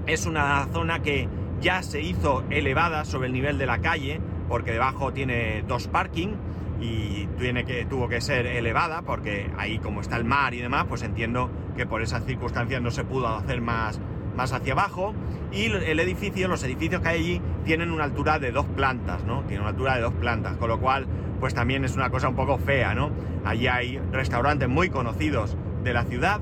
Es 0.05 0.27
una 0.27 0.63
zona 0.72 1.01
que 1.01 1.27
ya 1.60 1.81
se 1.81 2.01
hizo 2.01 2.43
elevada 2.51 3.03
sobre 3.03 3.25
el 3.25 3.34
nivel 3.34 3.58
de 3.58 3.65
la 3.65 3.79
calle, 3.79 4.22
porque 4.48 4.72
debajo 4.72 5.12
tiene 5.12 5.63
dos 5.67 5.88
parking 5.88 6.36
y 6.79 7.25
tiene 7.39 7.65
que, 7.65 7.86
tuvo 7.86 8.08
que 8.08 8.22
ser 8.22 8.46
elevada, 8.46 9.01
porque 9.01 9.50
ahí 9.58 9.79
como 9.79 10.01
está 10.01 10.17
el 10.17 10.24
mar 10.24 10.53
y 10.53 10.62
demás, 10.62 10.86
pues 10.88 11.01
entiendo 11.01 11.50
que 11.75 11.88
por 11.88 12.03
esas 12.03 12.25
circunstancias 12.25 12.79
no 12.79 12.91
se 12.91 13.03
pudo 13.05 13.27
hacer 13.27 13.60
más, 13.60 14.00
más 14.39 14.53
hacia 14.53 14.72
abajo. 14.72 15.13
Y 15.51 15.65
el 15.65 16.00
edificio, 16.00 16.48
los 16.48 16.63
edificios 16.63 17.01
que 17.01 17.10
hay 17.10 17.19
allí, 17.19 17.41
tienen 17.65 17.91
una 17.91 18.05
altura 18.05 18.39
de 18.39 18.51
dos 18.51 18.65
plantas, 18.67 19.25
¿no? 19.25 19.41
Tienen 19.41 19.62
una 19.62 19.72
altura 19.72 19.96
de 19.96 20.01
dos 20.01 20.13
plantas, 20.13 20.55
con 20.55 20.69
lo 20.69 20.79
cual, 20.79 21.08
pues 21.41 21.53
también 21.53 21.84
es 21.84 21.96
una 21.96 22.10
cosa 22.10 22.29
un 22.29 22.36
poco 22.36 22.58
fea, 22.58 22.96
¿no? 22.96 23.10
Allí 23.43 23.67
hay 23.67 24.00
restaurantes 24.13 24.69
muy 24.69 24.89
conocidos 24.89 25.58
de 25.84 25.93
la 25.93 26.05
ciudad. 26.05 26.39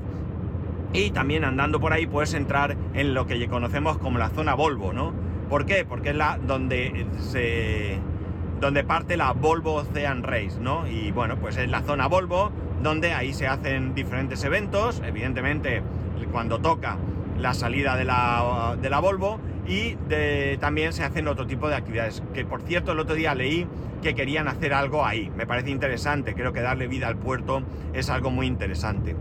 Y 0.92 1.10
también 1.10 1.44
andando 1.44 1.80
por 1.80 1.92
ahí 1.92 2.06
puedes 2.06 2.34
entrar 2.34 2.76
en 2.94 3.14
lo 3.14 3.26
que 3.26 3.48
conocemos 3.48 3.98
como 3.98 4.18
la 4.18 4.28
zona 4.28 4.54
Volvo, 4.54 4.92
¿no? 4.92 5.12
¿Por 5.50 5.66
qué? 5.66 5.84
Porque 5.84 6.10
es 6.10 6.16
la 6.16 6.38
donde 6.38 7.06
se 7.18 7.98
donde 8.60 8.84
parte 8.84 9.16
la 9.16 9.32
Volvo 9.32 9.74
Ocean 9.74 10.22
Race, 10.22 10.58
¿no? 10.60 10.86
Y 10.86 11.10
bueno, 11.10 11.36
pues 11.36 11.56
es 11.56 11.68
la 11.68 11.82
zona 11.82 12.06
Volvo, 12.06 12.50
donde 12.82 13.12
ahí 13.12 13.32
se 13.32 13.46
hacen 13.46 13.94
diferentes 13.94 14.44
eventos, 14.44 15.02
evidentemente 15.04 15.82
cuando 16.32 16.58
toca 16.58 16.96
la 17.38 17.54
salida 17.54 17.96
de 17.96 18.04
la, 18.04 18.76
de 18.80 18.90
la 18.90 19.00
Volvo 19.00 19.40
y 19.66 19.96
también 20.60 20.92
se 20.92 21.04
hacen 21.04 21.28
otro 21.28 21.46
tipo 21.46 21.68
de 21.68 21.76
actividades, 21.76 22.22
que 22.34 22.44
por 22.44 22.62
cierto 22.62 22.92
el 22.92 23.00
otro 23.00 23.14
día 23.14 23.34
leí 23.34 23.66
que 24.02 24.14
querían 24.14 24.48
hacer 24.48 24.72
algo 24.72 25.04
ahí, 25.04 25.30
me 25.36 25.46
parece 25.46 25.70
interesante, 25.70 26.34
creo 26.34 26.52
que 26.52 26.60
darle 26.60 26.86
vida 26.86 27.08
al 27.08 27.16
puerto 27.16 27.62
es 27.92 28.10
algo 28.10 28.30
muy 28.30 28.46
interesante. 28.46 29.16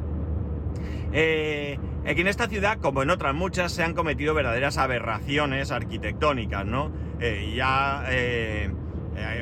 Eh, 1.13 1.79
aquí 2.05 2.21
en 2.21 2.27
esta 2.27 2.47
ciudad, 2.47 2.79
como 2.79 3.01
en 3.01 3.09
otras 3.09 3.33
muchas, 3.33 3.71
se 3.71 3.83
han 3.83 3.93
cometido 3.93 4.33
verdaderas 4.33 4.77
aberraciones 4.77 5.71
arquitectónicas, 5.71 6.65
¿no? 6.65 6.91
Eh, 7.19 7.53
ya 7.55 8.03
eh, 8.09 8.71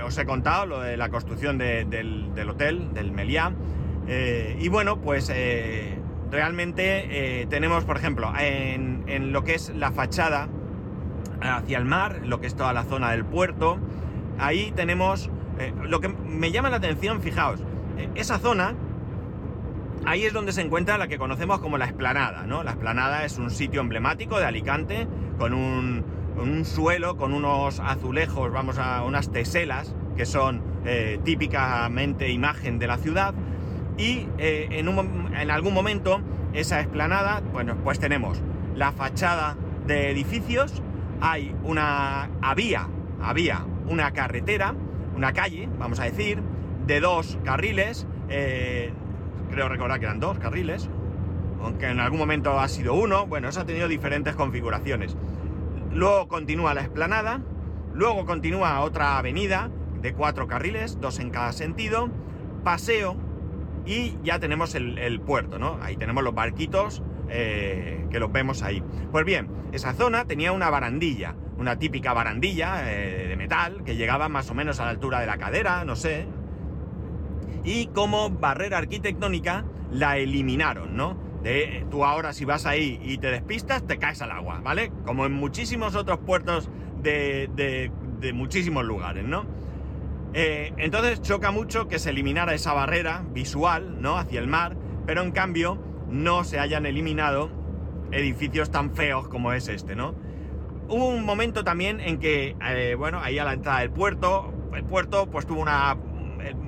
os 0.05 0.17
he 0.17 0.25
contado 0.25 0.65
lo 0.65 0.79
de 0.79 0.95
la 0.97 1.09
construcción 1.09 1.57
del, 1.57 2.49
hotel, 2.49 2.93
del 2.93 3.11
Meliá. 3.11 3.51
Y 4.59 4.67
bueno, 4.69 5.01
pues 5.01 5.29
eh, 6.35 6.39
realmente 6.39 7.47
tenemos, 7.49 7.85
por 7.85 7.97
ejemplo, 7.97 8.31
en, 8.37 9.31
lo 9.31 9.43
que 9.43 9.55
es 9.55 9.69
la 9.75 9.91
fachada 9.91 10.47
hacia 11.41 11.77
el 11.77 11.85
mar, 11.85 12.21
lo 12.23 12.39
que 12.39 12.47
es 12.47 12.55
toda 12.55 12.73
la 12.73 12.83
zona 12.83 13.11
del 13.11 13.25
puerto, 13.25 13.77
ahí 14.39 14.71
tenemos, 14.75 15.29
lo 15.83 15.99
que 16.01 16.09
me 16.09 16.51
llama 16.51 16.69
la 16.69 16.77
atención, 16.77 17.21
fijaos, 17.21 17.61
esa 18.15 18.39
zona, 18.39 18.75
ahí 20.05 20.23
es 20.23 20.33
donde 20.33 20.51
se 20.51 20.61
encuentra 20.61 20.97
la 20.97 21.07
que 21.07 21.17
conocemos 21.17 21.59
como 21.59 21.77
la 21.77 21.85
esplanada, 21.85 22.45
¿no? 22.45 22.63
La 22.63 22.71
esplanada 22.71 23.25
es 23.25 23.37
un 23.37 23.49
sitio 23.49 23.81
emblemático 23.81 24.39
de 24.39 24.45
Alicante, 24.45 25.07
con 25.37 25.53
un, 25.53 26.03
suelo 26.63 27.17
con 27.17 27.33
unos 27.33 27.79
azulejos, 27.79 28.51
vamos 28.51 28.77
a 28.77 29.03
unas 29.03 29.31
teselas, 29.31 29.95
que 30.15 30.25
son 30.25 30.61
eh, 30.85 31.19
típicamente 31.23 32.29
imagen 32.29 32.79
de 32.79 32.87
la 32.87 32.97
ciudad. 32.97 33.33
Y 33.97 34.27
eh, 34.37 34.67
en, 34.71 35.51
algún 35.51 35.73
momento 35.73 36.21
esa 36.53 36.81
explanada, 36.81 37.41
bueno, 37.53 37.75
pues 37.83 37.99
tenemos 37.99 38.41
la 38.75 38.91
fachada 38.91 39.55
de 39.87 40.11
edificios, 40.11 40.81
hay 41.21 41.55
una, 41.63 42.29
había, 42.41 42.87
había 43.21 43.65
una 43.87 44.11
carretera, 44.11 44.75
una 45.15 45.31
calle, 45.31 45.69
vamos 45.79 45.99
a 45.99 46.03
decir, 46.03 46.41
de 46.85 46.99
dos 46.99 47.37
carriles, 47.45 48.05
eh, 48.29 48.91
creo 49.49 49.69
recordar 49.69 49.99
que 49.99 50.05
eran 50.05 50.19
dos 50.19 50.39
carriles, 50.39 50.89
aunque 51.61 51.87
en 51.87 51.99
algún 52.01 52.19
momento 52.19 52.59
ha 52.59 52.67
sido 52.67 52.95
uno, 52.95 53.27
bueno, 53.27 53.47
eso 53.47 53.61
ha 53.61 53.65
tenido 53.65 53.87
diferentes 53.87 54.35
configuraciones. 54.35 55.15
Luego 55.93 56.27
continúa 56.27 56.73
la 56.73 56.81
explanada, 56.81 57.41
luego 57.93 58.25
continúa 58.25 58.81
otra 58.81 59.17
avenida 59.17 59.69
de 60.01 60.13
cuatro 60.13 60.47
carriles, 60.47 60.99
dos 60.99 61.19
en 61.19 61.29
cada 61.29 61.53
sentido, 61.53 62.09
paseo 62.65 63.15
y 63.85 64.17
ya 64.23 64.39
tenemos 64.39 64.75
el, 64.75 65.21
puerto, 65.21 65.59
¿no? 65.59 65.77
Ahí 65.81 65.95
tenemos 65.97 66.23
los 66.23 66.33
barquitos 66.33 67.01
eh, 67.29 68.05
que 68.09 68.19
los 68.19 68.31
vemos 68.31 68.63
ahí. 68.63 68.83
Pues 69.11 69.25
bien, 69.25 69.47
esa 69.71 69.93
zona 69.93 70.25
tenía 70.25 70.51
una 70.51 70.69
barandilla, 70.69 71.35
una 71.57 71.77
típica 71.77 72.13
barandilla 72.13 72.91
eh, 72.91 73.27
de 73.27 73.35
metal 73.35 73.83
que 73.83 73.95
llegaba 73.95 74.29
más 74.29 74.49
o 74.49 74.55
menos 74.55 74.79
a 74.79 74.85
la 74.85 74.91
altura 74.91 75.19
de 75.19 75.27
la 75.27 75.37
cadera, 75.37 75.85
no 75.85 75.95
sé. 75.95 76.27
Y 77.63 77.87
como 77.87 78.29
barrera 78.29 78.77
arquitectónica 78.77 79.65
la 79.91 80.17
eliminaron, 80.17 80.95
¿no? 80.95 81.25
tú 81.91 82.03
ahora 82.03 82.33
si 82.33 82.43
vas 82.43 82.65
ahí 82.65 82.99
y 83.03 83.19
te 83.19 83.29
despistas, 83.29 83.85
te 83.85 83.99
caes 83.99 84.19
al 84.23 84.31
agua, 84.31 84.61
¿vale? 84.63 84.91
Como 85.05 85.27
en 85.27 85.33
muchísimos 85.33 85.95
otros 85.95 86.17
puertos 86.17 86.69
de, 87.03 87.91
muchísimos 88.33 88.83
lugares, 88.83 89.23
¿no? 89.23 89.45
Eh, 90.37 90.73
entonces 90.75 91.21
choca 91.21 91.51
mucho 91.51 91.87
que 91.87 91.97
se 91.97 92.09
eliminara 92.09 92.53
esa 92.53 92.73
barrera 92.73 93.23
visual, 93.31 94.01
¿no? 94.01 94.17
Hacia 94.17 94.41
el 94.41 94.47
mar, 94.47 94.75
pero 95.05 95.21
en 95.21 95.31
cambio 95.31 95.79
no 96.09 96.43
se 96.43 96.59
hayan 96.59 96.85
eliminado 96.85 97.49
edificios 98.11 98.69
tan 98.69 98.93
feos 98.93 99.29
como 99.29 99.53
es 99.53 99.69
este, 99.69 99.95
¿no? 99.95 100.13
Hubo 100.89 101.07
un 101.07 101.23
momento 101.23 101.63
también 101.63 102.01
en 102.01 102.19
que, 102.19 102.57
eh, 102.67 102.95
bueno, 102.97 103.21
ahí 103.21 103.39
a 103.39 103.45
la 103.45 103.53
entrada 103.53 103.79
del 103.79 103.91
puerto, 103.91 104.53
el 104.73 104.83
puerto 104.83 105.31
pues 105.31 105.45
tuvo 105.45 105.61
una... 105.61 105.97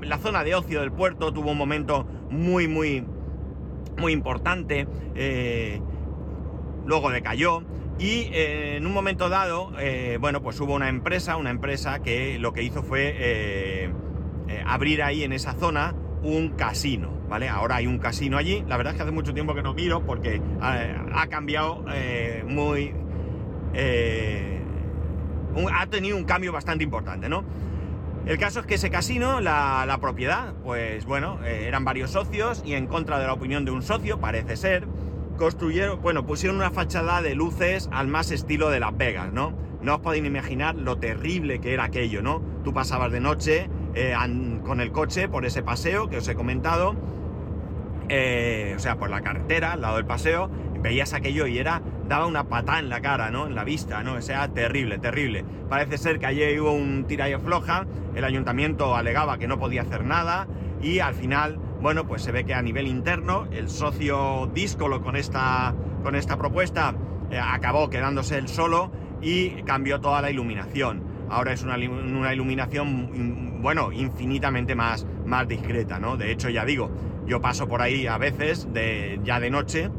La 0.01 0.17
zona 0.17 0.45
de 0.45 0.55
ocio 0.55 0.79
del 0.79 0.93
puerto 0.93 1.33
tuvo 1.33 1.51
un 1.51 1.57
momento 1.57 2.07
muy, 2.31 2.69
muy 2.69 3.05
muy 3.97 4.13
importante, 4.13 4.87
eh, 5.15 5.81
luego 6.85 7.09
decayó 7.09 7.63
y 7.99 8.29
eh, 8.33 8.77
en 8.77 8.85
un 8.85 8.93
momento 8.93 9.29
dado, 9.29 9.71
eh, 9.79 10.17
bueno, 10.19 10.41
pues 10.41 10.59
hubo 10.59 10.73
una 10.73 10.89
empresa, 10.89 11.35
una 11.37 11.49
empresa 11.49 11.99
que 11.99 12.37
lo 12.39 12.53
que 12.53 12.63
hizo 12.63 12.83
fue 12.83 13.91
abrir 14.65 15.03
ahí 15.03 15.23
en 15.23 15.33
esa 15.33 15.53
zona 15.53 15.93
un 16.23 16.49
casino, 16.49 17.11
¿vale? 17.29 17.49
Ahora 17.49 17.77
hay 17.77 17.87
un 17.87 17.99
casino 17.99 18.37
allí, 18.37 18.63
la 18.67 18.77
verdad 18.77 18.93
es 18.93 18.97
que 18.97 19.03
hace 19.03 19.11
mucho 19.11 19.33
tiempo 19.33 19.53
que 19.55 19.61
no 19.61 19.73
miro 19.73 20.05
porque 20.05 20.41
ha, 20.61 21.27
cambiado 21.27 21.83
muy... 22.45 22.93
ha 25.73 25.87
tenido 25.87 26.17
un 26.17 26.23
cambio 26.23 26.51
bastante 26.51 26.83
importante, 26.83 27.29
¿no? 27.29 27.43
El 28.27 28.37
caso 28.37 28.59
es 28.59 28.65
que 28.65 28.75
ese 28.75 28.89
casino, 28.89 29.39
la, 29.39 29.97
propiedad, 30.01 30.53
pues 30.61 31.05
bueno, 31.05 31.39
eh, 31.45 31.63
eran 31.65 31.85
varios 31.85 32.11
socios 32.11 32.61
y 32.65 32.73
en 32.73 32.85
contra 32.85 33.19
de 33.19 33.25
la 33.25 33.31
opinión 33.31 33.63
de 33.63 33.71
un 33.71 33.81
socio, 33.81 34.19
parece 34.19 34.57
ser, 34.57 34.85
construyeron, 35.37 36.01
bueno, 36.01 36.25
pusieron 36.25 36.57
una 36.57 36.71
fachada 36.71 37.21
de 37.21 37.35
luces 37.35 37.89
al 37.91 38.07
más 38.07 38.31
estilo 38.31 38.69
de 38.69 38.79
Las 38.79 38.95
Vegas, 38.97 39.31
¿no? 39.31 39.53
No 39.81 39.95
os 39.95 40.01
podéis 40.01 40.25
imaginar 40.25 40.75
lo 40.75 40.97
terrible 40.97 41.59
que 41.59 41.73
era 41.73 41.85
aquello, 41.85 42.21
¿no? 42.21 42.41
Tú 42.63 42.73
pasabas 42.73 43.11
de 43.11 43.19
noche 43.19 43.69
eh, 43.95 44.15
con 44.63 44.81
el 44.81 44.91
coche 44.91 45.29
por 45.29 45.45
ese 45.45 45.63
paseo 45.63 46.09
que 46.09 46.17
os 46.17 46.27
he 46.27 46.35
comentado, 46.35 46.95
eh, 48.09 48.73
o 48.75 48.79
sea, 48.79 48.97
por 48.97 49.09
la 49.09 49.21
carretera, 49.21 49.73
al 49.73 49.81
lado 49.81 49.97
del 49.97 50.05
paseo, 50.05 50.49
veías 50.81 51.13
aquello 51.13 51.47
y 51.47 51.57
era 51.57 51.81
daba 52.07 52.25
una 52.25 52.45
patada 52.45 52.79
en 52.79 52.89
la 52.89 53.01
cara, 53.01 53.31
¿no? 53.31 53.47
En 53.47 53.55
la 53.55 53.63
vista, 53.63 54.03
¿no? 54.03 54.13
O 54.13 54.21
sea, 54.21 54.47
terrible, 54.47 54.97
terrible. 54.97 55.45
Parece 55.69 55.97
ser 55.97 56.19
que 56.19 56.25
ayer 56.25 56.59
hubo 56.61 56.71
un 56.71 57.05
tira 57.05 57.29
y 57.29 57.35
floja, 57.35 57.85
el 58.15 58.23
ayuntamiento 58.23 58.95
alegaba 58.95 59.37
que 59.37 59.47
no 59.47 59.59
podía 59.59 59.81
hacer 59.81 60.05
nada 60.05 60.47
y 60.81 60.99
al 60.99 61.13
final, 61.13 61.59
bueno, 61.81 62.07
pues 62.07 62.21
se 62.21 62.31
ve 62.31 62.43
que 62.43 62.53
a 62.53 62.61
nivel 62.61 62.87
interno 62.87 63.47
el 63.51 63.69
socio 63.69 64.49
díscolo 64.53 65.01
con 65.01 65.15
esta, 65.15 65.75
con 66.03 66.15
esta 66.15 66.37
propuesta 66.37 66.95
eh, 67.29 67.39
acabó 67.39 67.89
quedándose 67.89 68.37
él 68.37 68.47
solo 68.47 68.91
y 69.21 69.61
cambió 69.63 69.99
toda 69.99 70.21
la 70.21 70.29
iluminación. 70.31 71.03
Ahora 71.29 71.51
es 71.51 71.63
una, 71.63 71.75
una 71.75 72.33
iluminación, 72.33 73.61
bueno, 73.61 73.91
infinitamente 73.91 74.75
más, 74.75 75.05
más 75.25 75.47
discreta, 75.47 75.99
¿no? 75.99 76.15
De 76.15 76.31
hecho, 76.31 76.49
ya 76.49 76.63
digo, 76.63 76.89
yo 77.27 77.41
paso 77.41 77.67
por 77.67 77.81
ahí 77.81 78.07
a 78.07 78.17
veces, 78.17 78.67
ya 79.23 79.39
de 79.39 79.49
noche, 79.49 79.89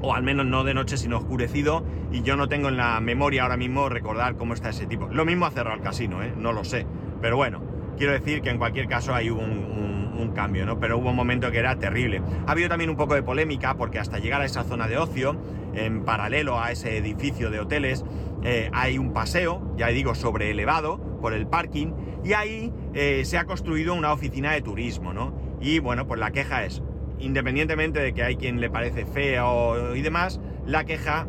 o 0.00 0.14
al 0.14 0.22
menos 0.22 0.46
no 0.46 0.62
de 0.62 0.74
noche 0.74 0.96
sino 0.96 1.18
oscurecido, 1.18 1.84
y 2.12 2.22
yo 2.22 2.36
no 2.36 2.48
tengo 2.48 2.68
en 2.68 2.76
la 2.76 3.00
memoria 3.00 3.42
ahora 3.42 3.56
mismo 3.56 3.88
recordar 3.88 4.36
cómo 4.36 4.54
está 4.54 4.68
ese 4.70 4.86
tipo. 4.86 5.08
Lo 5.08 5.24
mismo 5.24 5.46
ha 5.46 5.50
cerrado 5.50 5.76
el 5.76 5.82
casino, 5.82 6.22
¿eh? 6.22 6.32
no 6.36 6.52
lo 6.52 6.62
sé, 6.62 6.86
pero 7.20 7.36
bueno, 7.36 7.60
quiero 7.96 8.12
decir 8.12 8.42
que 8.42 8.50
en 8.50 8.58
cualquier 8.58 8.88
caso 8.88 9.14
hay 9.14 9.30
un, 9.30 9.40
un, 9.40 10.32
cambio, 10.34 10.66
¿no? 10.66 10.80
Pero 10.80 10.98
hubo 10.98 11.10
un 11.10 11.16
momento 11.16 11.50
que 11.52 11.58
era 11.58 11.78
terrible. 11.78 12.20
Ha 12.46 12.52
habido 12.52 12.68
también 12.68 12.90
un 12.90 12.96
poco 12.96 13.14
de 13.14 13.22
polémica 13.22 13.74
porque 13.74 14.00
hasta 14.00 14.18
llegar 14.18 14.40
a 14.40 14.46
esa 14.46 14.64
zona 14.64 14.88
de 14.88 14.98
ocio, 14.98 15.36
en 15.74 16.04
paralelo 16.04 16.60
a 16.60 16.72
ese 16.72 16.96
edificio 16.96 17.50
de 17.50 17.60
hoteles, 17.60 18.04
eh, 18.42 18.68
hay 18.72 18.98
un 18.98 19.12
paseo, 19.12 19.74
ya 19.76 19.88
digo, 19.88 20.14
sobre 20.14 20.50
elevado 20.50 20.98
por 21.20 21.34
el 21.34 21.46
parking, 21.46 21.92
y 22.24 22.32
ahí 22.32 22.72
eh, 22.94 23.22
se 23.24 23.38
ha 23.38 23.44
construido 23.44 23.94
una 23.94 24.12
oficina 24.12 24.52
de 24.52 24.60
turismo, 24.60 25.12
¿no? 25.12 25.34
Y 25.60 25.78
bueno, 25.78 26.06
pues 26.06 26.18
la 26.18 26.30
queja 26.30 26.64
es, 26.64 26.82
independientemente 27.18 28.00
de 28.00 28.12
que 28.12 28.22
hay 28.22 28.36
quien 28.36 28.60
le 28.60 28.70
parece 28.70 29.06
feo 29.06 29.94
y 29.94 30.02
demás, 30.02 30.40
la 30.66 30.84
queja 30.84 31.26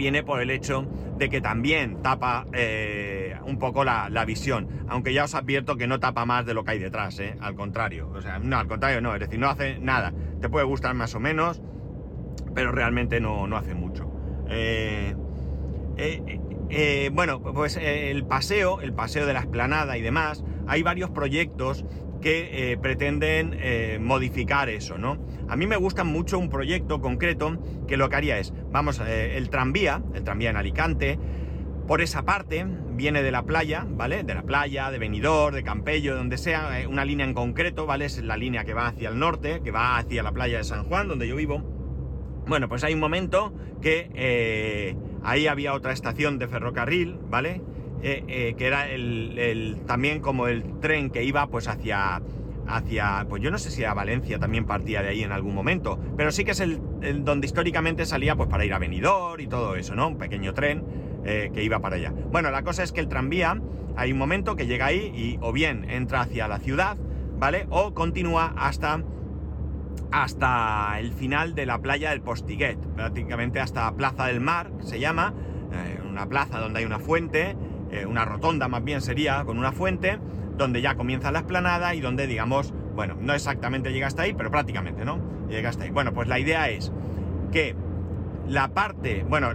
viene 0.00 0.22
por 0.22 0.40
el 0.40 0.50
hecho 0.50 0.88
de 1.18 1.28
que 1.28 1.42
también 1.42 2.00
tapa 2.00 2.46
eh, 2.54 3.36
un 3.44 3.58
poco 3.58 3.84
la, 3.84 4.24
visión. 4.24 4.66
Aunque 4.88 5.12
ya 5.12 5.24
os 5.24 5.34
advierto 5.34 5.76
que 5.76 5.86
no 5.86 6.00
tapa 6.00 6.24
más 6.24 6.46
de 6.46 6.54
lo 6.54 6.64
que 6.64 6.70
hay 6.70 6.78
detrás, 6.78 7.18
¿eh? 7.20 7.36
al 7.38 7.54
contrario. 7.54 8.10
O 8.14 8.22
sea, 8.22 8.38
no, 8.38 8.58
al 8.58 8.66
contrario 8.66 9.02
no, 9.02 9.12
es 9.12 9.20
decir, 9.20 9.38
no 9.38 9.50
hace 9.50 9.78
nada. 9.78 10.14
Te 10.40 10.48
puede 10.48 10.64
gustar 10.64 10.94
más 10.94 11.14
o 11.14 11.20
menos, 11.20 11.60
pero 12.54 12.72
realmente 12.72 13.20
no, 13.20 13.46
no 13.46 13.58
hace 13.58 13.74
mucho. 13.74 14.10
Eh, 14.48 15.14
bueno, 17.12 17.42
pues 17.42 17.76
el 17.76 18.24
paseo, 18.24 18.80
el 18.80 18.94
paseo 18.94 19.26
de 19.26 19.34
la 19.34 19.40
esplanada 19.40 19.98
y 19.98 20.00
demás, 20.00 20.42
hay 20.66 20.82
varios 20.82 21.10
proyectos 21.10 21.84
que 22.20 22.78
pretenden 22.80 23.58
modificar 24.00 24.68
eso, 24.68 24.98
¿no? 24.98 25.18
A 25.50 25.56
mí 25.56 25.66
me 25.66 25.76
gusta 25.76 26.04
mucho 26.04 26.38
un 26.38 26.48
proyecto 26.48 27.00
concreto 27.00 27.58
que 27.88 27.96
lo 27.96 28.08
que 28.08 28.16
haría 28.16 28.38
es, 28.38 28.54
vamos, 28.70 29.00
eh, 29.00 29.36
el 29.36 29.50
tranvía, 29.50 30.00
el 30.14 30.22
tranvía 30.22 30.50
en 30.50 30.56
Alicante, 30.56 31.18
por 31.88 32.00
esa 32.00 32.24
parte 32.24 32.64
viene 32.92 33.22
de 33.24 33.32
la 33.32 33.42
playa, 33.42 33.84
¿vale? 33.88 34.22
De 34.22 34.32
la 34.32 34.42
playa, 34.42 34.92
de 34.92 34.98
Benidorm, 34.98 35.56
de 35.56 35.64
Campello, 35.64 36.14
donde 36.14 36.38
sea, 36.38 36.80
eh, 36.80 36.86
una 36.86 37.04
línea 37.04 37.26
en 37.26 37.34
concreto, 37.34 37.84
¿vale? 37.84 38.04
Es 38.04 38.22
la 38.22 38.36
línea 38.36 38.64
que 38.64 38.74
va 38.74 38.86
hacia 38.86 39.08
el 39.08 39.18
norte, 39.18 39.60
que 39.64 39.72
va 39.72 39.98
hacia 39.98 40.22
la 40.22 40.30
playa 40.30 40.58
de 40.58 40.64
San 40.64 40.84
Juan, 40.84 41.08
donde 41.08 41.26
yo 41.26 41.34
vivo. 41.34 41.62
Bueno, 42.46 42.68
pues 42.68 42.84
hay 42.84 42.94
un 42.94 43.00
momento 43.00 43.52
que 43.82 44.08
eh, 44.14 44.96
ahí 45.24 45.48
había 45.48 45.74
otra 45.74 45.92
estación 45.92 46.38
de 46.38 46.46
ferrocarril, 46.46 47.18
¿vale? 47.28 47.60
Que 48.00 48.56
era 48.58 48.88
el, 48.88 49.78
también 49.86 50.20
como 50.20 50.48
el 50.48 50.80
tren 50.80 51.10
que 51.10 51.24
iba 51.24 51.46
pues 51.48 51.68
hacia 51.68 52.20
hacia, 52.70 53.26
pues 53.28 53.42
yo 53.42 53.50
no 53.50 53.58
sé 53.58 53.70
si 53.70 53.84
a 53.84 53.94
Valencia 53.94 54.38
también 54.38 54.64
partía 54.64 55.02
de 55.02 55.08
ahí 55.08 55.22
en 55.22 55.32
algún 55.32 55.54
momento, 55.54 55.98
pero 56.16 56.30
sí 56.32 56.44
que 56.44 56.52
es 56.52 56.60
el, 56.60 56.80
donde 57.24 57.46
históricamente 57.46 58.06
salía 58.06 58.36
pues 58.36 58.48
para 58.48 58.64
ir 58.64 58.72
a 58.72 58.78
Benidorm 58.78 59.40
y 59.40 59.46
todo 59.46 59.76
eso, 59.76 59.94
¿no? 59.94 60.08
Un 60.08 60.18
pequeño 60.18 60.54
tren 60.54 60.84
eh, 61.24 61.50
que 61.52 61.62
iba 61.62 61.80
para 61.80 61.96
allá. 61.96 62.12
Bueno, 62.30 62.50
la 62.50 62.62
cosa 62.62 62.82
es 62.82 62.92
que 62.92 63.00
el 63.00 63.08
tranvía, 63.08 63.60
hay 63.96 64.12
un 64.12 64.18
momento 64.18 64.56
que 64.56 64.66
llega 64.66 64.86
ahí 64.86 65.12
y 65.14 65.38
o 65.40 65.52
bien 65.52 65.90
entra 65.90 66.22
hacia 66.22 66.48
la 66.48 66.58
ciudad, 66.58 66.96
¿vale? 67.38 67.66
O 67.70 67.94
continúa 67.94 68.54
hasta 68.56 69.02
hasta 70.12 70.98
el 70.98 71.12
final 71.12 71.54
de 71.54 71.66
la 71.66 71.78
playa 71.78 72.10
del 72.10 72.20
Postiguet, 72.20 72.78
prácticamente 72.96 73.60
hasta 73.60 73.92
Plaza 73.94 74.26
del 74.26 74.40
Mar, 74.40 74.72
se 74.80 74.98
llama, 74.98 75.34
eh, 75.72 76.00
una 76.08 76.28
plaza 76.28 76.58
donde 76.58 76.80
hay 76.80 76.84
una 76.84 76.98
fuente, 76.98 77.56
eh, 77.90 78.06
una 78.06 78.24
rotonda 78.24 78.68
más 78.68 78.84
bien 78.84 79.00
sería, 79.00 79.44
con 79.44 79.58
una 79.58 79.72
fuente, 79.72 80.18
donde 80.56 80.82
ya 80.82 80.94
comienza 80.94 81.32
la 81.32 81.40
esplanada 81.40 81.94
y 81.94 82.00
donde, 82.00 82.26
digamos, 82.26 82.72
bueno, 82.94 83.16
no 83.18 83.34
exactamente 83.34 83.92
llega 83.92 84.06
hasta 84.06 84.22
ahí, 84.22 84.34
pero 84.34 84.50
prácticamente, 84.50 85.04
¿no? 85.04 85.18
Llega 85.48 85.70
hasta 85.70 85.84
ahí. 85.84 85.90
Bueno, 85.90 86.12
pues 86.12 86.28
la 86.28 86.38
idea 86.38 86.68
es 86.68 86.92
que 87.50 87.74
la 88.46 88.68
parte, 88.68 89.24
bueno, 89.28 89.52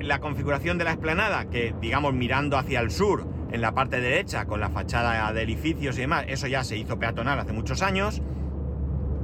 la 0.00 0.18
configuración 0.18 0.78
de 0.78 0.84
la 0.84 0.92
esplanada, 0.92 1.48
que 1.48 1.74
digamos 1.80 2.14
mirando 2.14 2.56
hacia 2.58 2.80
el 2.80 2.90
sur, 2.90 3.26
en 3.52 3.60
la 3.60 3.74
parte 3.74 4.00
derecha, 4.00 4.46
con 4.46 4.60
la 4.60 4.70
fachada 4.70 5.32
de 5.32 5.42
edificios 5.42 5.98
y 5.98 6.02
demás, 6.02 6.24
eso 6.28 6.46
ya 6.46 6.64
se 6.64 6.76
hizo 6.76 6.98
peatonal 6.98 7.38
hace 7.38 7.52
muchos 7.52 7.82
años. 7.82 8.22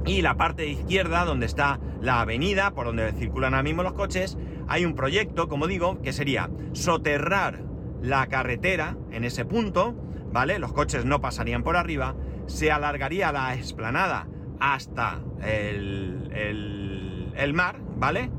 Y 0.05 0.21
la 0.21 0.35
parte 0.35 0.67
izquierda, 0.67 1.25
donde 1.25 1.45
está 1.45 1.79
la 2.01 2.21
avenida, 2.21 2.71
por 2.71 2.85
donde 2.85 3.11
circulan 3.13 3.53
ahora 3.53 3.63
mismo 3.63 3.83
los 3.83 3.93
coches, 3.93 4.37
hay 4.67 4.85
un 4.85 4.95
proyecto, 4.95 5.47
como 5.47 5.67
digo, 5.67 6.01
que 6.01 6.13
sería 6.13 6.49
soterrar 6.73 7.66
la 8.01 8.27
carretera 8.27 8.97
en 9.11 9.23
ese 9.23 9.45
punto, 9.45 9.95
¿vale? 10.31 10.59
Los 10.59 10.73
coches 10.73 11.05
no 11.05 11.21
pasarían 11.21 11.63
por 11.63 11.77
arriba, 11.77 12.15
se 12.47 12.71
alargaría 12.71 13.31
la 13.31 13.55
explanada 13.55 14.27
hasta 14.59 15.21
el, 15.43 17.31
el, 17.35 17.53
mar, 17.53 17.79
¿vale? 17.97 18.31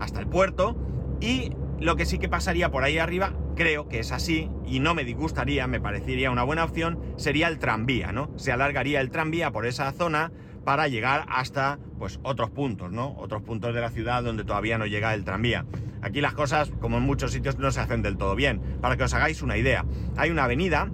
Hasta 0.00 0.20
el 0.20 0.26
puerto, 0.26 0.76
y 1.20 1.52
lo 1.80 1.96
que 1.96 2.06
sí 2.06 2.18
que 2.18 2.28
pasaría 2.28 2.70
por 2.70 2.84
ahí 2.84 2.98
arriba, 2.98 3.32
creo 3.56 3.88
que 3.88 3.98
es 3.98 4.12
así, 4.12 4.50
y 4.66 4.80
no 4.80 4.94
me 4.94 5.04
disgustaría, 5.04 5.66
me 5.66 5.80
parecería 5.80 6.30
una 6.30 6.42
buena 6.42 6.64
opción, 6.64 6.98
sería 7.16 7.48
el 7.48 7.58
tranvía, 7.58 8.12
¿no? 8.12 8.30
Se 8.36 8.52
alargaría 8.52 9.00
el 9.00 9.10
tranvía 9.10 9.50
por 9.50 9.66
esa 9.66 9.92
zona 9.92 10.32
para 10.64 10.88
llegar 10.88 11.26
hasta, 11.28 11.78
pues, 11.98 12.20
otros 12.22 12.50
puntos, 12.50 12.90
¿no? 12.92 13.14
Otros 13.18 13.42
puntos 13.42 13.74
de 13.74 13.80
la 13.80 13.90
ciudad 13.90 14.22
donde 14.22 14.44
todavía 14.44 14.78
no 14.78 14.86
llega 14.86 15.12
el 15.14 15.24
tranvía. 15.24 15.66
Aquí 16.02 16.20
las 16.20 16.34
cosas, 16.34 16.72
como 16.80 16.98
en 16.98 17.04
muchos 17.04 17.32
sitios, 17.32 17.58
no 17.58 17.70
se 17.70 17.80
hacen 17.80 18.02
del 18.02 18.16
todo 18.16 18.34
bien. 18.34 18.60
Para 18.80 18.96
que 18.96 19.04
os 19.04 19.14
hagáis 19.14 19.40
una 19.40 19.56
idea, 19.56 19.84
hay 20.16 20.30
una 20.30 20.44
avenida 20.44 20.90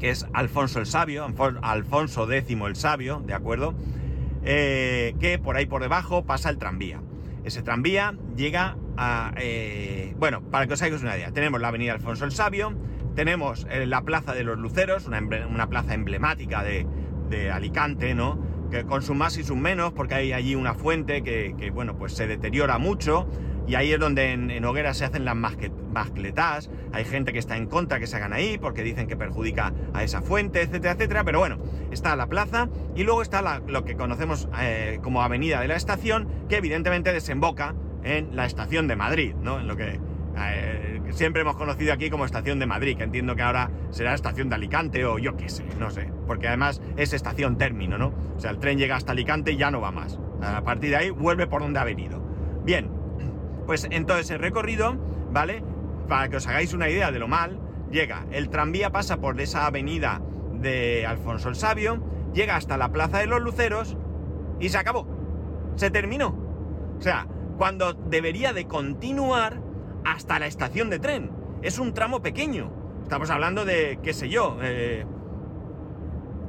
que 0.00 0.10
es 0.10 0.26
Alfonso 0.32 0.80
el 0.80 0.86
Sabio, 0.86 1.26
Alfonso 1.62 2.30
X 2.32 2.58
el 2.66 2.76
Sabio, 2.76 3.22
¿de 3.24 3.34
acuerdo? 3.34 3.74
Eh, 4.42 5.14
que 5.20 5.38
por 5.38 5.56
ahí 5.56 5.66
por 5.66 5.82
debajo 5.82 6.24
pasa 6.24 6.50
el 6.50 6.58
tranvía. 6.58 7.00
Ese 7.44 7.62
tranvía 7.62 8.14
llega 8.36 8.76
a... 8.96 9.32
Eh, 9.36 10.16
bueno, 10.18 10.42
para 10.42 10.66
que 10.66 10.72
os 10.74 10.82
hagáis 10.82 11.02
una 11.02 11.16
idea, 11.16 11.30
tenemos 11.30 11.60
la 11.60 11.68
avenida 11.68 11.92
Alfonso 11.92 12.24
el 12.24 12.32
Sabio, 12.32 12.74
tenemos 13.14 13.66
eh, 13.70 13.86
la 13.86 14.02
Plaza 14.02 14.34
de 14.34 14.42
los 14.42 14.58
Luceros, 14.58 15.06
una, 15.06 15.68
plaza 15.68 15.94
emblemática 15.94 16.64
de, 16.64 16.86
Alicante, 17.50 18.14
¿no? 18.14 18.38
Que 18.70 18.84
con 18.84 19.00
sus 19.02 19.16
más 19.16 19.38
y 19.38 19.44
sus 19.44 19.56
menos, 19.56 19.92
porque 19.92 20.14
hay 20.16 20.32
allí 20.32 20.54
una 20.54 20.74
fuente 20.74 21.22
que, 21.22 21.54
que 21.56 21.70
bueno, 21.70 21.96
pues 21.96 22.12
se 22.12 22.26
deteriora 22.26 22.76
mucho, 22.76 23.26
y 23.66 23.74
ahí 23.74 23.92
es 23.92 24.00
donde 24.00 24.32
en, 24.32 24.64
Hoguera 24.64 24.94
se 24.94 25.04
hacen 25.04 25.24
las 25.24 25.36
mascletas, 25.36 26.70
hay 26.92 27.04
gente 27.04 27.32
que 27.32 27.38
está 27.38 27.56
en 27.56 27.66
contra 27.66 27.98
que 27.98 28.06
se 28.06 28.16
hagan 28.16 28.32
ahí 28.32 28.58
porque 28.58 28.82
dicen 28.82 29.06
que 29.06 29.16
perjudica 29.16 29.72
a 29.92 30.02
esa 30.02 30.22
fuente, 30.22 30.62
etcétera, 30.62 30.94
etcétera. 30.94 31.24
Pero 31.24 31.38
bueno, 31.38 31.58
está 31.90 32.16
la 32.16 32.26
plaza 32.26 32.68
y 32.94 33.04
luego 33.04 33.22
está 33.22 33.60
lo 33.66 33.84
que 33.84 33.96
conocemos 33.96 34.48
eh, 34.60 34.98
como 35.02 35.22
Avenida 35.22 35.60
de 35.60 35.68
la 35.68 35.76
Estación, 35.76 36.28
que 36.48 36.56
evidentemente 36.56 37.12
desemboca 37.12 37.74
en 38.02 38.34
la 38.34 38.46
Estación 38.46 38.88
de 38.88 38.96
Madrid, 38.96 39.34
¿no? 39.34 39.60
En 39.60 39.68
lo 39.68 39.76
que 39.76 40.00
eh, 40.38 41.00
siempre 41.10 41.42
hemos 41.42 41.56
conocido 41.56 41.92
aquí 41.92 42.10
como 42.10 42.24
Estación 42.24 42.58
de 42.58 42.66
Madrid, 42.66 42.96
que 42.96 43.04
entiendo 43.04 43.36
que 43.36 43.42
ahora 43.42 43.70
será 43.90 44.14
Estación 44.14 44.48
de 44.48 44.56
Alicante 44.56 45.04
o 45.04 45.18
yo 45.18 45.36
qué 45.36 45.48
sé, 45.48 45.64
no 45.78 45.90
sé, 45.90 46.10
porque 46.26 46.48
además 46.48 46.80
es 46.96 47.12
estación 47.12 47.58
término, 47.58 47.98
¿no? 47.98 48.12
O 48.36 48.40
sea, 48.40 48.50
el 48.50 48.58
tren 48.58 48.78
llega 48.78 48.96
hasta 48.96 49.12
Alicante 49.12 49.52
y 49.52 49.56
ya 49.56 49.70
no 49.70 49.80
va 49.80 49.92
más. 49.92 50.18
A 50.42 50.64
partir 50.64 50.90
de 50.90 50.96
ahí 50.96 51.10
vuelve 51.10 51.46
por 51.46 51.62
donde 51.62 51.78
ha 51.78 51.84
venido. 51.84 52.20
Bien, 52.64 53.01
pues 53.66 53.86
en 53.90 54.06
todo 54.06 54.18
ese 54.18 54.38
recorrido, 54.38 54.96
¿vale? 55.32 55.62
Para 56.08 56.28
que 56.28 56.36
os 56.36 56.46
hagáis 56.46 56.72
una 56.72 56.88
idea 56.88 57.12
de 57.12 57.18
lo 57.18 57.28
mal, 57.28 57.58
llega, 57.90 58.26
el 58.30 58.48
tranvía 58.48 58.90
pasa 58.90 59.18
por 59.18 59.40
esa 59.40 59.66
avenida 59.66 60.20
de 60.54 61.06
Alfonso 61.06 61.48
el 61.48 61.56
Sabio, 61.56 62.02
llega 62.32 62.56
hasta 62.56 62.76
la 62.76 62.90
Plaza 62.92 63.18
de 63.18 63.26
los 63.26 63.40
Luceros 63.40 63.96
y 64.60 64.68
se 64.68 64.78
acabó. 64.78 65.06
Se 65.76 65.90
terminó. 65.90 66.36
O 66.98 67.02
sea, 67.02 67.26
cuando 67.56 67.94
debería 67.94 68.52
de 68.52 68.66
continuar 68.66 69.60
hasta 70.04 70.38
la 70.38 70.46
estación 70.46 70.90
de 70.90 70.98
tren. 70.98 71.30
Es 71.62 71.78
un 71.78 71.94
tramo 71.94 72.22
pequeño. 72.22 72.70
Estamos 73.02 73.30
hablando 73.30 73.64
de, 73.64 73.98
qué 74.02 74.12
sé 74.12 74.28
yo, 74.28 74.58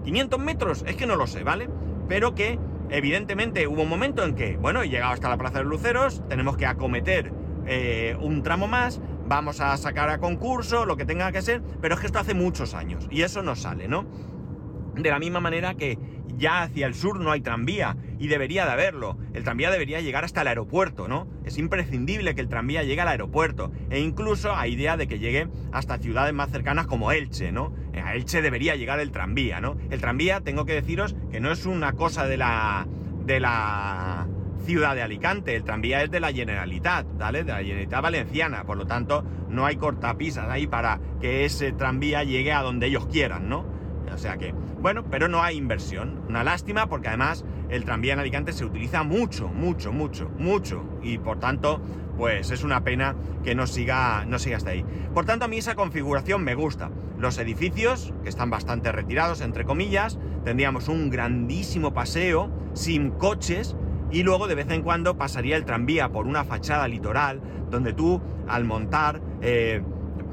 500 0.04 0.39
eh, 0.39 0.43
metros, 0.43 0.84
es 0.88 0.95
que 0.95 1.06
no 1.06 1.15
lo 1.15 1.28
sé, 1.28 1.43
¿vale? 1.43 1.69
Pero 2.08 2.36
que 2.36 2.60
Evidentemente 2.93 3.65
hubo 3.65 3.82
un 3.82 3.89
momento 3.89 4.23
en 4.23 4.36
que, 4.36 4.56
bueno, 4.56 4.84
he 4.84 4.88
llegado 4.88 5.13
hasta 5.13 5.27
la 5.27 5.36
Plaza 5.36 5.58
de 5.58 5.63
Luceros, 5.63 6.21
tenemos 6.29 6.58
que 6.58 6.67
acometer 6.67 7.34
eh, 7.65 8.15
un 8.21 8.43
tramo 8.43 8.67
más, 8.67 9.01
vamos 9.27 9.62
a 9.62 9.75
sacar 9.77 10.10
a 10.10 10.19
concurso, 10.19 10.86
lo 10.86 10.95
que 10.95 11.03
tenga 11.03 11.32
que 11.32 11.41
ser, 11.41 11.63
pero 11.82 11.95
es 11.95 12.01
que 12.01 12.06
esto 12.06 12.19
hace 12.19 12.36
muchos 12.36 12.75
años 12.75 13.08
y 13.10 13.23
eso 13.23 13.41
no 13.41 13.56
sale, 13.56 13.88
¿no? 13.88 14.06
De 14.95 15.10
la 15.10 15.19
misma 15.19 15.39
manera 15.39 15.73
que 15.75 15.97
ya 16.38 16.63
hacia 16.63 16.88
el 16.88 16.95
sur 16.95 17.19
no 17.19 17.32
hay 17.32 17.41
tranvía 17.41 17.95
y 18.19 18.27
debería 18.27 18.65
de 18.65 18.71
haberlo. 18.71 19.17
El 19.34 19.43
tranvía 19.43 19.71
debería 19.71 20.01
llegar 20.01 20.23
hasta 20.23 20.41
el 20.41 20.47
aeropuerto, 20.47 21.08
¿no? 21.08 21.27
Es 21.45 21.58
imprescindible 21.58 22.36
que 22.36 22.41
el 22.41 22.49
tranvía 22.49 22.84
llegue 22.84 23.01
al 23.01 23.08
aeropuerto 23.08 23.71
e 23.89 23.99
incluso 23.99 24.56
hay 24.56 24.73
idea 24.73 24.97
de 24.97 25.08
que 25.08 25.19
llegue 25.19 25.47
hasta 25.71 25.97
ciudades 25.97 26.34
más 26.34 26.49
cercanas 26.51 26.88
como 26.88 27.12
Elche, 27.12 27.51
¿no? 27.51 27.73
A 28.03 28.15
Elche 28.15 28.41
debería 28.41 28.75
llegar 28.75 28.99
el 28.99 29.12
tranvía, 29.12 29.62
¿no? 29.62 29.77
El 29.89 30.01
tranvía, 30.01 30.41
tengo 30.41 30.65
que 30.65 30.73
deciros 30.73 31.15
que 31.32 31.39
no 31.39 31.51
es 31.51 31.65
una 31.65 31.93
cosa 31.93 32.25
de 32.25 32.38
la 32.38 32.88
de 33.25 33.39
la 33.39 34.27
ciudad 34.65 34.95
de 34.95 35.01
Alicante, 35.01 35.56
el 35.56 35.63
tranvía 35.63 36.03
es 36.03 36.12
de 36.12 36.19
la 36.19 36.32
Generalitat, 36.32 37.06
¿vale? 37.17 37.43
De 37.43 37.51
la 37.51 37.60
Generalitat 37.60 38.01
Valenciana, 38.01 38.63
por 38.63 38.77
lo 38.77 38.86
tanto, 38.86 39.23
no 39.49 39.65
hay 39.65 39.75
cortapisas 39.75 40.49
ahí 40.49 40.67
para 40.67 40.99
que 41.21 41.45
ese 41.45 41.73
tranvía 41.73 42.23
llegue 42.23 42.51
a 42.51 42.62
donde 42.62 42.88
ellos 42.88 43.06
quieran, 43.08 43.49
¿no? 43.49 43.65
O 44.13 44.17
sea 44.17 44.38
que, 44.38 44.53
bueno, 44.83 45.05
pero 45.09 45.29
no 45.29 45.41
hay 45.41 45.55
inversión. 45.55 46.19
Una 46.27 46.43
lástima 46.43 46.87
porque 46.87 47.07
además 47.07 47.45
el 47.69 47.85
tranvía 47.85 48.11
en 48.13 48.19
Alicante 48.19 48.51
se 48.51 48.65
utiliza 48.65 49.03
mucho, 49.03 49.47
mucho, 49.47 49.93
mucho, 49.93 50.29
mucho. 50.37 50.83
Y 51.01 51.19
por 51.19 51.39
tanto, 51.39 51.81
pues 52.17 52.51
es 52.51 52.65
una 52.65 52.83
pena 52.83 53.15
que 53.45 53.55
no 53.55 53.65
siga, 53.65 54.25
no 54.25 54.39
siga 54.39 54.57
hasta 54.57 54.71
ahí. 54.71 54.83
Por 55.13 55.23
tanto, 55.23 55.45
a 55.45 55.47
mí 55.47 55.57
esa 55.57 55.75
configuración 55.75 56.43
me 56.43 56.53
gusta. 56.53 56.91
Los 57.17 57.37
edificios, 57.37 58.13
que 58.23 58.29
están 58.29 58.49
bastante 58.49 58.91
retirados, 58.91 59.39
entre 59.39 59.63
comillas, 59.63 60.19
tendríamos 60.43 60.89
un 60.89 61.09
grandísimo 61.09 61.93
paseo 61.93 62.51
sin 62.73 63.11
coches 63.11 63.77
y 64.11 64.23
luego 64.23 64.47
de 64.47 64.55
vez 64.55 64.69
en 64.69 64.81
cuando 64.81 65.17
pasaría 65.17 65.55
el 65.55 65.63
tranvía 65.63 66.09
por 66.09 66.27
una 66.27 66.43
fachada 66.43 66.89
litoral 66.89 67.39
donde 67.71 67.93
tú 67.93 68.21
al 68.49 68.65
montar 68.65 69.21
eh, 69.41 69.81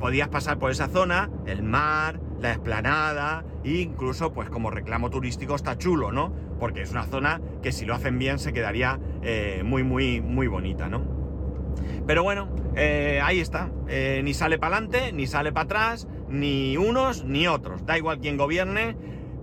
podías 0.01 0.29
pasar 0.29 0.59
por 0.59 0.73
esa 0.73 0.89
zona, 0.89 1.31
el 1.47 1.63
mar, 1.63 2.19
la 2.41 2.51
explanada 2.51 3.45
incluso 3.65 4.33
pues 4.33 4.49
como 4.49 4.71
reclamo 4.71 5.11
turístico 5.11 5.55
está 5.55 5.77
chulo, 5.77 6.13
¿no? 6.13 6.33
Porque 6.59 6.83
es 6.83 6.91
una 6.91 7.05
zona 7.05 7.41
que 7.63 7.73
si 7.73 7.85
lo 7.85 7.95
hacen 7.95 8.19
bien 8.19 8.39
se 8.39 8.53
quedaría 8.53 8.99
eh, 9.23 9.63
muy, 9.65 9.83
muy, 9.83 10.21
muy 10.21 10.47
bonita, 10.47 10.89
¿no? 10.89 11.03
Pero 12.07 12.23
bueno, 12.23 12.49
eh, 12.77 13.21
ahí 13.23 13.41
está. 13.41 13.71
Eh, 13.89 14.21
ni 14.25 14.35
sale 14.35 14.59
para 14.59 14.77
adelante, 14.77 15.13
ni 15.13 15.27
sale 15.27 15.53
para 15.53 15.65
atrás, 15.65 16.09
ni 16.29 16.77
unos 16.77 17.25
ni 17.25 17.47
otros. 17.47 17.85
Da 17.85 17.99
igual 17.99 18.21
quién 18.21 18.37
gobierne, 18.37 18.97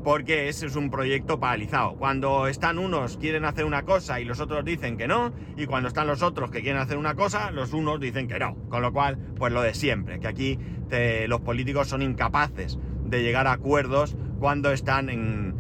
porque 0.04 0.50
ese 0.50 0.66
es 0.66 0.76
un 0.76 0.90
proyecto 0.90 1.40
paralizado. 1.40 1.96
Cuando 1.96 2.48
están 2.48 2.80
unos 2.80 3.18
quieren 3.18 3.46
hacer 3.46 3.66
una 3.66 3.84
cosa 3.84 4.20
y 4.20 4.26
los 4.26 4.40
otros 4.40 4.66
dicen 4.66 4.98
que 4.98 5.08
no, 5.08 5.34
y 5.56 5.66
cuando 5.66 5.88
están 5.88 6.08
los 6.08 6.22
otros 6.24 6.50
que 6.52 6.62
quieren 6.62 6.82
hacer 6.82 6.98
una 6.98 7.16
cosa, 7.16 7.52
los 7.52 7.74
unos 7.74 8.00
dicen 8.00 8.28
que 8.28 8.40
no. 8.40 8.56
Con 8.70 8.82
lo 8.82 8.92
cual, 8.92 9.18
pues 9.38 9.54
lo 9.54 9.62
de 9.62 9.74
siempre, 9.74 10.20
que 10.20 10.28
aquí 10.28 10.60
los 11.28 11.42
políticos 11.42 11.90
son 11.90 12.02
incapaces 12.02 12.80
de 13.10 13.24
llegar 13.24 13.48
a 13.48 13.54
acuerdos 13.54 14.16
cuando 14.40 14.72
están 14.72 15.10
en, 15.10 15.56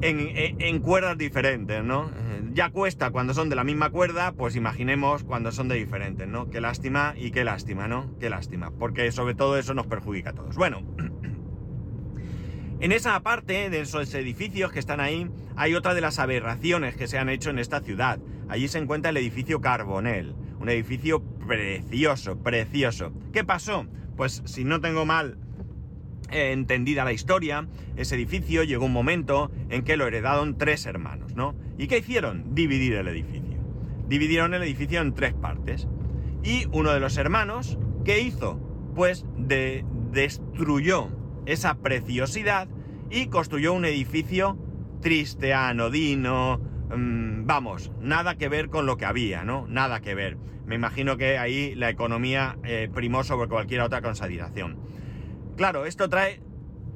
en, 0.00 0.80
cuerdas 0.80 1.18
diferentes, 1.18 1.82
¿no? 1.82 2.10
Ya 2.52 2.70
cuesta 2.70 3.10
cuando 3.10 3.34
son 3.34 3.48
de 3.48 3.56
la 3.56 3.64
misma 3.64 3.90
cuerda, 3.90 4.32
pues 4.32 4.56
imaginemos 4.56 5.24
cuando 5.24 5.52
son 5.52 5.68
de 5.68 5.76
diferentes, 5.76 6.26
¿no? 6.26 6.50
Qué 6.50 6.60
lástima 6.60 7.14
y 7.16 7.30
qué 7.30 7.44
lástima, 7.44 7.88
¿no? 7.88 8.16
Qué 8.18 8.30
lástima, 8.30 8.70
porque 8.70 9.12
sobre 9.12 9.34
todo 9.34 9.58
eso 9.58 9.74
nos 9.74 9.86
perjudica 9.86 10.30
a 10.30 10.32
todos. 10.32 10.56
Bueno, 10.56 10.82
en 12.80 12.92
esa 12.92 13.20
parte 13.20 13.70
de 13.70 13.80
esos 13.80 14.12
edificios 14.14 14.72
que 14.72 14.78
están 14.78 15.00
ahí, 15.00 15.30
hay 15.56 15.74
otra 15.74 15.94
de 15.94 16.00
las 16.00 16.18
aberraciones 16.18 16.96
que 16.96 17.06
se 17.06 17.18
han 17.18 17.28
hecho 17.28 17.50
en 17.50 17.58
esta 17.58 17.80
ciudad. 17.80 18.18
Allí 18.48 18.68
se 18.68 18.78
encuentra 18.78 19.10
el 19.10 19.16
edificio 19.18 19.60
Carbonel, 19.60 20.34
un 20.58 20.68
edificio 20.68 21.22
precioso, 21.22 22.38
precioso. 22.38 23.12
¿Qué 23.32 23.44
pasó? 23.44 23.86
Pues 24.16 24.42
si 24.46 24.64
no 24.64 24.80
tengo 24.80 25.04
mal 25.04 25.38
entendida 26.30 27.04
la 27.04 27.12
historia, 27.12 27.68
ese 27.96 28.14
edificio 28.14 28.62
llegó 28.62 28.86
un 28.86 28.92
momento 28.92 29.50
en 29.68 29.82
que 29.82 29.96
lo 29.96 30.06
heredaron 30.06 30.58
tres 30.58 30.86
hermanos, 30.86 31.34
¿no? 31.34 31.54
¿Y 31.76 31.86
qué 31.86 31.98
hicieron? 31.98 32.54
Dividir 32.54 32.94
el 32.94 33.08
edificio. 33.08 33.58
Dividieron 34.08 34.54
el 34.54 34.62
edificio 34.62 35.00
en 35.00 35.14
tres 35.14 35.34
partes. 35.34 35.88
Y 36.42 36.66
uno 36.72 36.92
de 36.92 37.00
los 37.00 37.16
hermanos, 37.16 37.78
¿qué 38.04 38.20
hizo? 38.20 38.60
Pues 38.94 39.26
de, 39.36 39.84
destruyó 40.10 41.08
esa 41.46 41.78
preciosidad 41.78 42.68
y 43.10 43.26
construyó 43.26 43.72
un 43.72 43.84
edificio 43.84 44.58
triste, 45.00 45.54
anodino, 45.54 46.58
mm, 46.94 47.46
vamos, 47.46 47.92
nada 48.00 48.36
que 48.36 48.48
ver 48.48 48.68
con 48.68 48.86
lo 48.86 48.96
que 48.96 49.04
había, 49.04 49.44
¿no? 49.44 49.66
Nada 49.68 50.00
que 50.00 50.14
ver. 50.14 50.36
Me 50.66 50.74
imagino 50.74 51.16
que 51.16 51.38
ahí 51.38 51.74
la 51.74 51.88
economía 51.88 52.58
eh, 52.64 52.90
primó 52.92 53.24
sobre 53.24 53.48
cualquier 53.48 53.80
otra 53.80 54.02
consideración. 54.02 54.78
Claro, 55.58 55.86
esto 55.86 56.08
trae 56.08 56.40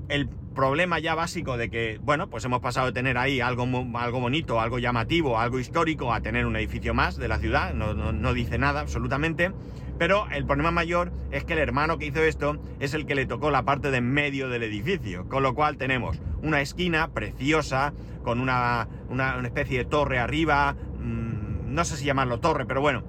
el 0.09 0.29
problema 0.29 1.01
ya 1.01 1.17
básico 1.17 1.57
de 1.57 1.69
que, 1.69 1.99
bueno, 2.01 2.31
pues 2.31 2.45
hemos 2.45 2.61
pasado 2.61 2.87
de 2.87 2.93
tener 2.93 3.19
ahí 3.19 3.41
algo, 3.41 3.67
algo 3.99 4.21
bonito, 4.21 4.61
algo 4.61 4.79
llamativo, 4.79 5.41
algo 5.41 5.59
histórico, 5.59 6.13
a 6.15 6.21
tener 6.21 6.47
un 6.47 6.55
edificio 6.55 6.95
más 6.95 7.17
de 7.17 7.27
la 7.27 7.41
ciudad, 7.41 7.75
no, 7.75 8.33
dice 8.35 8.59
nada 8.59 8.79
absolutamente, 8.79 9.51
pero 9.99 10.29
el 10.31 10.47
problema 10.47 10.71
mayor 10.71 11.11
es 11.33 11.43
que 11.43 11.55
el 11.55 11.59
hermano 11.59 11.99
que 11.99 12.07
hizo 12.07 12.23
esto 12.23 12.57
es 12.79 12.95
el 12.95 13.05
que 13.05 13.17
le 13.17 13.27
tocó 13.27 13.51
la 13.51 13.65
parte 13.65 13.91
de 13.91 13.97
en 13.97 14.09
medio 14.09 14.49
del 14.49 14.63
edificio, 14.63 15.29
con 15.29 15.43
lo 15.43 15.55
cual 15.55 15.77
tenemos 15.77 16.21
una 16.41 16.61
esquina 16.61 17.09
preciosa, 17.09 17.93
con 18.23 18.39
una, 18.39 18.87
una 19.11 19.41
especie 19.43 19.79
de 19.79 19.85
torre 19.87 20.21
arriba, 20.21 20.77
mm, 21.01 21.75
no 21.75 21.85
sé 21.85 21.97
si 21.97 22.05
llamarlo 22.05 22.39
torre, 22.39 22.65
pero 22.65 22.81
bueno, 22.81 23.03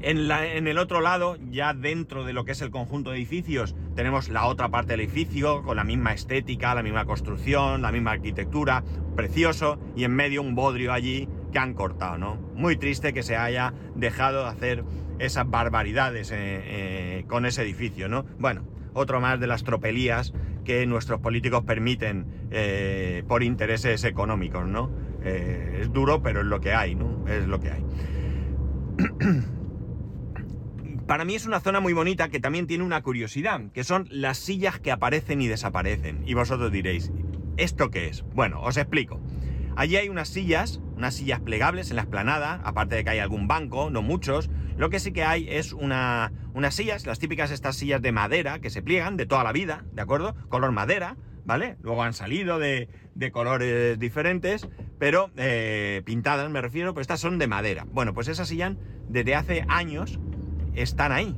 en, 0.00 0.68
el 0.68 0.78
otro 0.78 1.00
lado, 1.00 1.36
ya 1.50 1.74
dentro 1.74 2.24
de 2.24 2.32
lo 2.32 2.44
que 2.44 2.52
es 2.52 2.60
el 2.60 2.70
conjunto 2.70 3.10
de 3.10 3.16
edificios, 3.16 3.74
tenemos 3.96 4.28
la 4.28 4.46
otra 4.46 4.68
parte 4.68 4.92
del 4.92 5.00
edificio 5.00 5.62
con 5.62 5.76
la 5.76 5.84
misma 5.84 6.12
estética, 6.12 6.74
la 6.74 6.82
misma 6.82 7.04
construcción, 7.04 7.82
la 7.82 7.90
misma 7.90 8.12
arquitectura, 8.12 8.84
precioso, 9.16 9.78
y 9.96 10.04
en 10.04 10.12
medio 10.12 10.42
un 10.42 10.54
bodrio 10.54 10.92
allí 10.92 11.28
que 11.52 11.58
han 11.58 11.74
cortado, 11.74 12.18
¿no? 12.18 12.36
Muy 12.54 12.76
triste 12.76 13.12
que 13.12 13.22
se 13.22 13.36
haya 13.36 13.74
dejado 13.96 14.44
de 14.44 14.50
hacer 14.50 14.84
esas 15.18 15.50
barbaridades 15.50 16.30
eh, 16.30 16.36
eh, 16.36 17.24
con 17.26 17.44
ese 17.44 17.62
edificio, 17.62 18.08
¿no? 18.08 18.24
Bueno, 18.38 18.64
otro 18.94 19.20
más 19.20 19.40
de 19.40 19.48
las 19.48 19.64
tropelías 19.64 20.32
que 20.64 20.86
nuestros 20.86 21.20
políticos 21.20 21.64
permiten 21.64 22.26
eh, 22.50 23.24
por 23.26 23.42
intereses 23.42 24.04
económicos, 24.04 24.66
¿no? 24.66 25.08
es 25.20 25.92
duro, 25.92 26.22
pero 26.22 26.40
es 26.40 26.46
lo 26.46 26.60
que 26.60 26.72
hay, 26.72 26.94
¿no? 26.94 27.26
Es 27.28 27.46
lo 27.46 27.60
que 27.60 27.70
hay. 27.70 27.84
Para 31.08 31.24
mí 31.24 31.34
es 31.34 31.46
una 31.46 31.60
zona 31.60 31.80
muy 31.80 31.94
bonita 31.94 32.28
que 32.28 32.38
también 32.38 32.66
tiene 32.66 32.84
una 32.84 33.02
curiosidad, 33.02 33.72
que 33.72 33.82
son 33.82 34.06
las 34.10 34.36
sillas 34.36 34.78
que 34.78 34.92
aparecen 34.92 35.40
y 35.40 35.46
desaparecen. 35.46 36.22
Y 36.26 36.34
vosotros 36.34 36.70
diréis, 36.70 37.10
¿esto 37.56 37.90
qué 37.90 38.08
es? 38.08 38.26
Bueno, 38.34 38.60
os 38.60 38.76
explico. 38.76 39.18
Allí 39.74 39.96
hay 39.96 40.10
unas 40.10 40.28
sillas, 40.28 40.82
unas 40.98 41.14
sillas 41.14 41.40
plegables 41.40 41.88
en 41.88 41.96
la 41.96 42.02
esplanada, 42.02 42.60
aparte 42.62 42.96
de 42.96 43.04
que 43.04 43.10
hay 43.10 43.20
algún 43.20 43.48
banco, 43.48 43.88
no 43.88 44.02
muchos. 44.02 44.50
Lo 44.76 44.90
que 44.90 45.00
sí 45.00 45.12
que 45.12 45.24
hay 45.24 45.48
es 45.48 45.72
una, 45.72 46.30
unas 46.52 46.74
sillas, 46.74 47.06
las 47.06 47.18
típicas 47.18 47.52
estas 47.52 47.76
sillas 47.76 48.02
de 48.02 48.12
madera 48.12 48.58
que 48.58 48.68
se 48.68 48.82
pliegan 48.82 49.16
de 49.16 49.24
toda 49.24 49.44
la 49.44 49.52
vida, 49.52 49.86
¿de 49.94 50.02
acuerdo? 50.02 50.36
Color 50.50 50.72
madera, 50.72 51.16
¿vale? 51.46 51.78
Luego 51.80 52.02
han 52.02 52.12
salido 52.12 52.58
de, 52.58 52.90
colores 53.32 53.98
diferentes, 53.98 54.68
pero 54.98 55.30
eh, 55.38 56.02
pintadas 56.04 56.50
me 56.50 56.60
refiero, 56.60 56.92
pero 56.92 57.00
estas 57.00 57.20
son 57.20 57.38
de 57.38 57.46
madera. 57.46 57.86
Bueno, 57.90 58.12
pues 58.12 58.28
esas 58.28 58.48
sillas 58.48 58.76
desde 59.08 59.34
hace 59.34 59.64
años 59.68 60.20
están 60.82 61.12
ahí. 61.12 61.36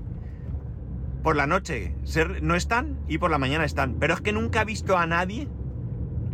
Por 1.23 1.37
la 1.37 1.47
noche 1.47 1.95
no 2.41 2.55
están 2.55 2.99
y 3.09 3.19
por 3.19 3.31
la 3.31 3.39
mañana 3.39 3.65
están. 3.65 3.97
Pero 3.99 4.15
es 4.15 4.21
que 4.21 4.33
nunca 4.33 4.63
he 4.63 4.65
visto 4.65 4.97
a 4.97 5.07
nadie 5.07 5.49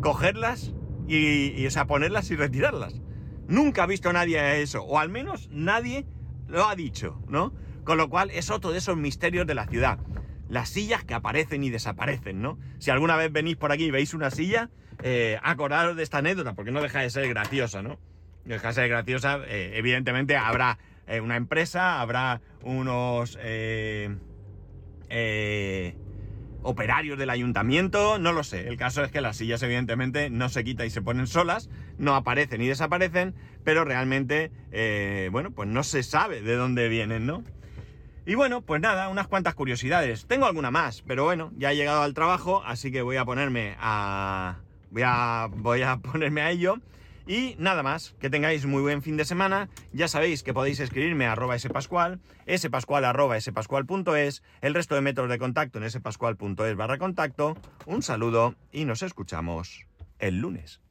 cogerlas 0.00 0.74
y, 1.08 1.66
o 1.66 1.70
sea, 1.70 1.86
ponerlas 1.86 2.30
y 2.30 2.36
retirarlas. 2.36 3.00
Nunca 3.48 3.84
he 3.84 3.86
visto 3.86 4.10
a 4.10 4.12
nadie 4.12 4.62
eso. 4.62 4.84
O 4.84 4.98
al 4.98 5.08
menos 5.08 5.48
nadie 5.50 6.06
lo 6.48 6.68
ha 6.68 6.76
dicho, 6.76 7.20
¿no? 7.28 7.52
Con 7.84 7.98
lo 7.98 8.08
cual 8.08 8.30
es 8.30 8.50
otro 8.50 8.72
de 8.72 8.78
esos 8.78 8.96
misterios 8.96 9.46
de 9.46 9.54
la 9.54 9.66
ciudad. 9.66 9.98
Las 10.48 10.68
sillas 10.68 11.04
que 11.04 11.14
aparecen 11.14 11.64
y 11.64 11.70
desaparecen, 11.70 12.40
¿no? 12.40 12.58
Si 12.78 12.90
alguna 12.90 13.16
vez 13.16 13.32
venís 13.32 13.56
por 13.56 13.72
aquí 13.72 13.86
y 13.86 13.90
veis 13.90 14.14
una 14.14 14.30
silla, 14.30 14.70
eh, 15.02 15.38
acordaros 15.42 15.96
de 15.96 16.02
esta 16.02 16.18
anécdota, 16.18 16.54
porque 16.54 16.70
no 16.70 16.80
deja 16.80 17.00
de 17.00 17.10
ser 17.10 17.28
graciosa, 17.28 17.82
¿no? 17.82 17.98
Deja 18.44 18.68
de 18.68 18.74
ser 18.74 18.88
graciosa, 18.88 19.40
eh, 19.46 19.72
evidentemente 19.74 20.36
habrá 20.36 20.78
eh, 21.06 21.20
una 21.20 21.36
empresa, 21.36 22.00
habrá 22.00 22.40
unos 22.62 23.38
eh, 23.40 24.16
eh, 25.08 25.94
operarios 26.62 27.18
del 27.18 27.30
ayuntamiento, 27.30 28.18
no 28.18 28.32
lo 28.32 28.44
sé. 28.44 28.68
El 28.68 28.76
caso 28.76 29.04
es 29.04 29.12
que 29.12 29.20
las 29.20 29.36
sillas 29.36 29.62
evidentemente 29.62 30.30
no 30.30 30.48
se 30.48 30.64
quitan 30.64 30.86
y 30.86 30.90
se 30.90 31.02
ponen 31.02 31.26
solas, 31.26 31.70
no 31.98 32.14
aparecen 32.14 32.60
y 32.60 32.66
desaparecen, 32.66 33.34
pero 33.64 33.84
realmente, 33.84 34.50
bueno, 35.30 35.50
pues 35.52 35.68
no 35.68 35.82
se 35.82 36.02
sabe 36.02 36.42
de 36.42 36.56
dónde 36.56 36.88
vienen, 36.88 37.26
¿no? 37.26 37.44
Y 38.28 38.34
bueno, 38.34 38.60
pues 38.60 38.80
nada, 38.80 39.08
unas 39.08 39.28
cuantas 39.28 39.54
curiosidades. 39.54 40.26
Tengo 40.26 40.46
alguna 40.46 40.72
más, 40.72 41.02
pero 41.02 41.22
bueno, 41.22 41.52
ya 41.56 41.70
he 41.70 41.76
llegado 41.76 42.02
al 42.02 42.12
trabajo, 42.12 42.60
así 42.66 42.90
que 42.90 43.02
voy 43.02 43.16
a 43.16 43.24
ponerme 43.24 43.76
a... 43.78 44.56
Voy 44.90 45.02
a, 45.04 45.48
voy 45.52 45.82
a 45.82 45.96
ponerme 46.12 46.40
a 46.40 46.50
ello. 46.50 46.78
Y 47.26 47.56
nada 47.58 47.82
más, 47.82 48.14
que 48.20 48.30
tengáis 48.30 48.66
muy 48.66 48.82
buen 48.82 49.02
fin 49.02 49.16
de 49.16 49.24
semana. 49.24 49.68
Ya 49.92 50.06
sabéis 50.06 50.44
que 50.44 50.54
podéis 50.54 50.78
escribirme 50.78 51.26
a 51.26 51.32
arroba 51.32 51.58
spascual, 51.58 52.20
spascual.es, 52.48 54.42
el 54.60 54.74
resto 54.74 54.94
de 54.94 55.00
métodos 55.00 55.30
de 55.30 55.38
contacto 55.38 55.82
en 55.82 55.90
spascual.es 55.90 56.76
barra 56.76 56.98
contacto. 56.98 57.56
Un 57.84 58.02
saludo 58.02 58.54
y 58.70 58.84
nos 58.84 59.02
escuchamos 59.02 59.86
el 60.20 60.38
lunes. 60.38 60.86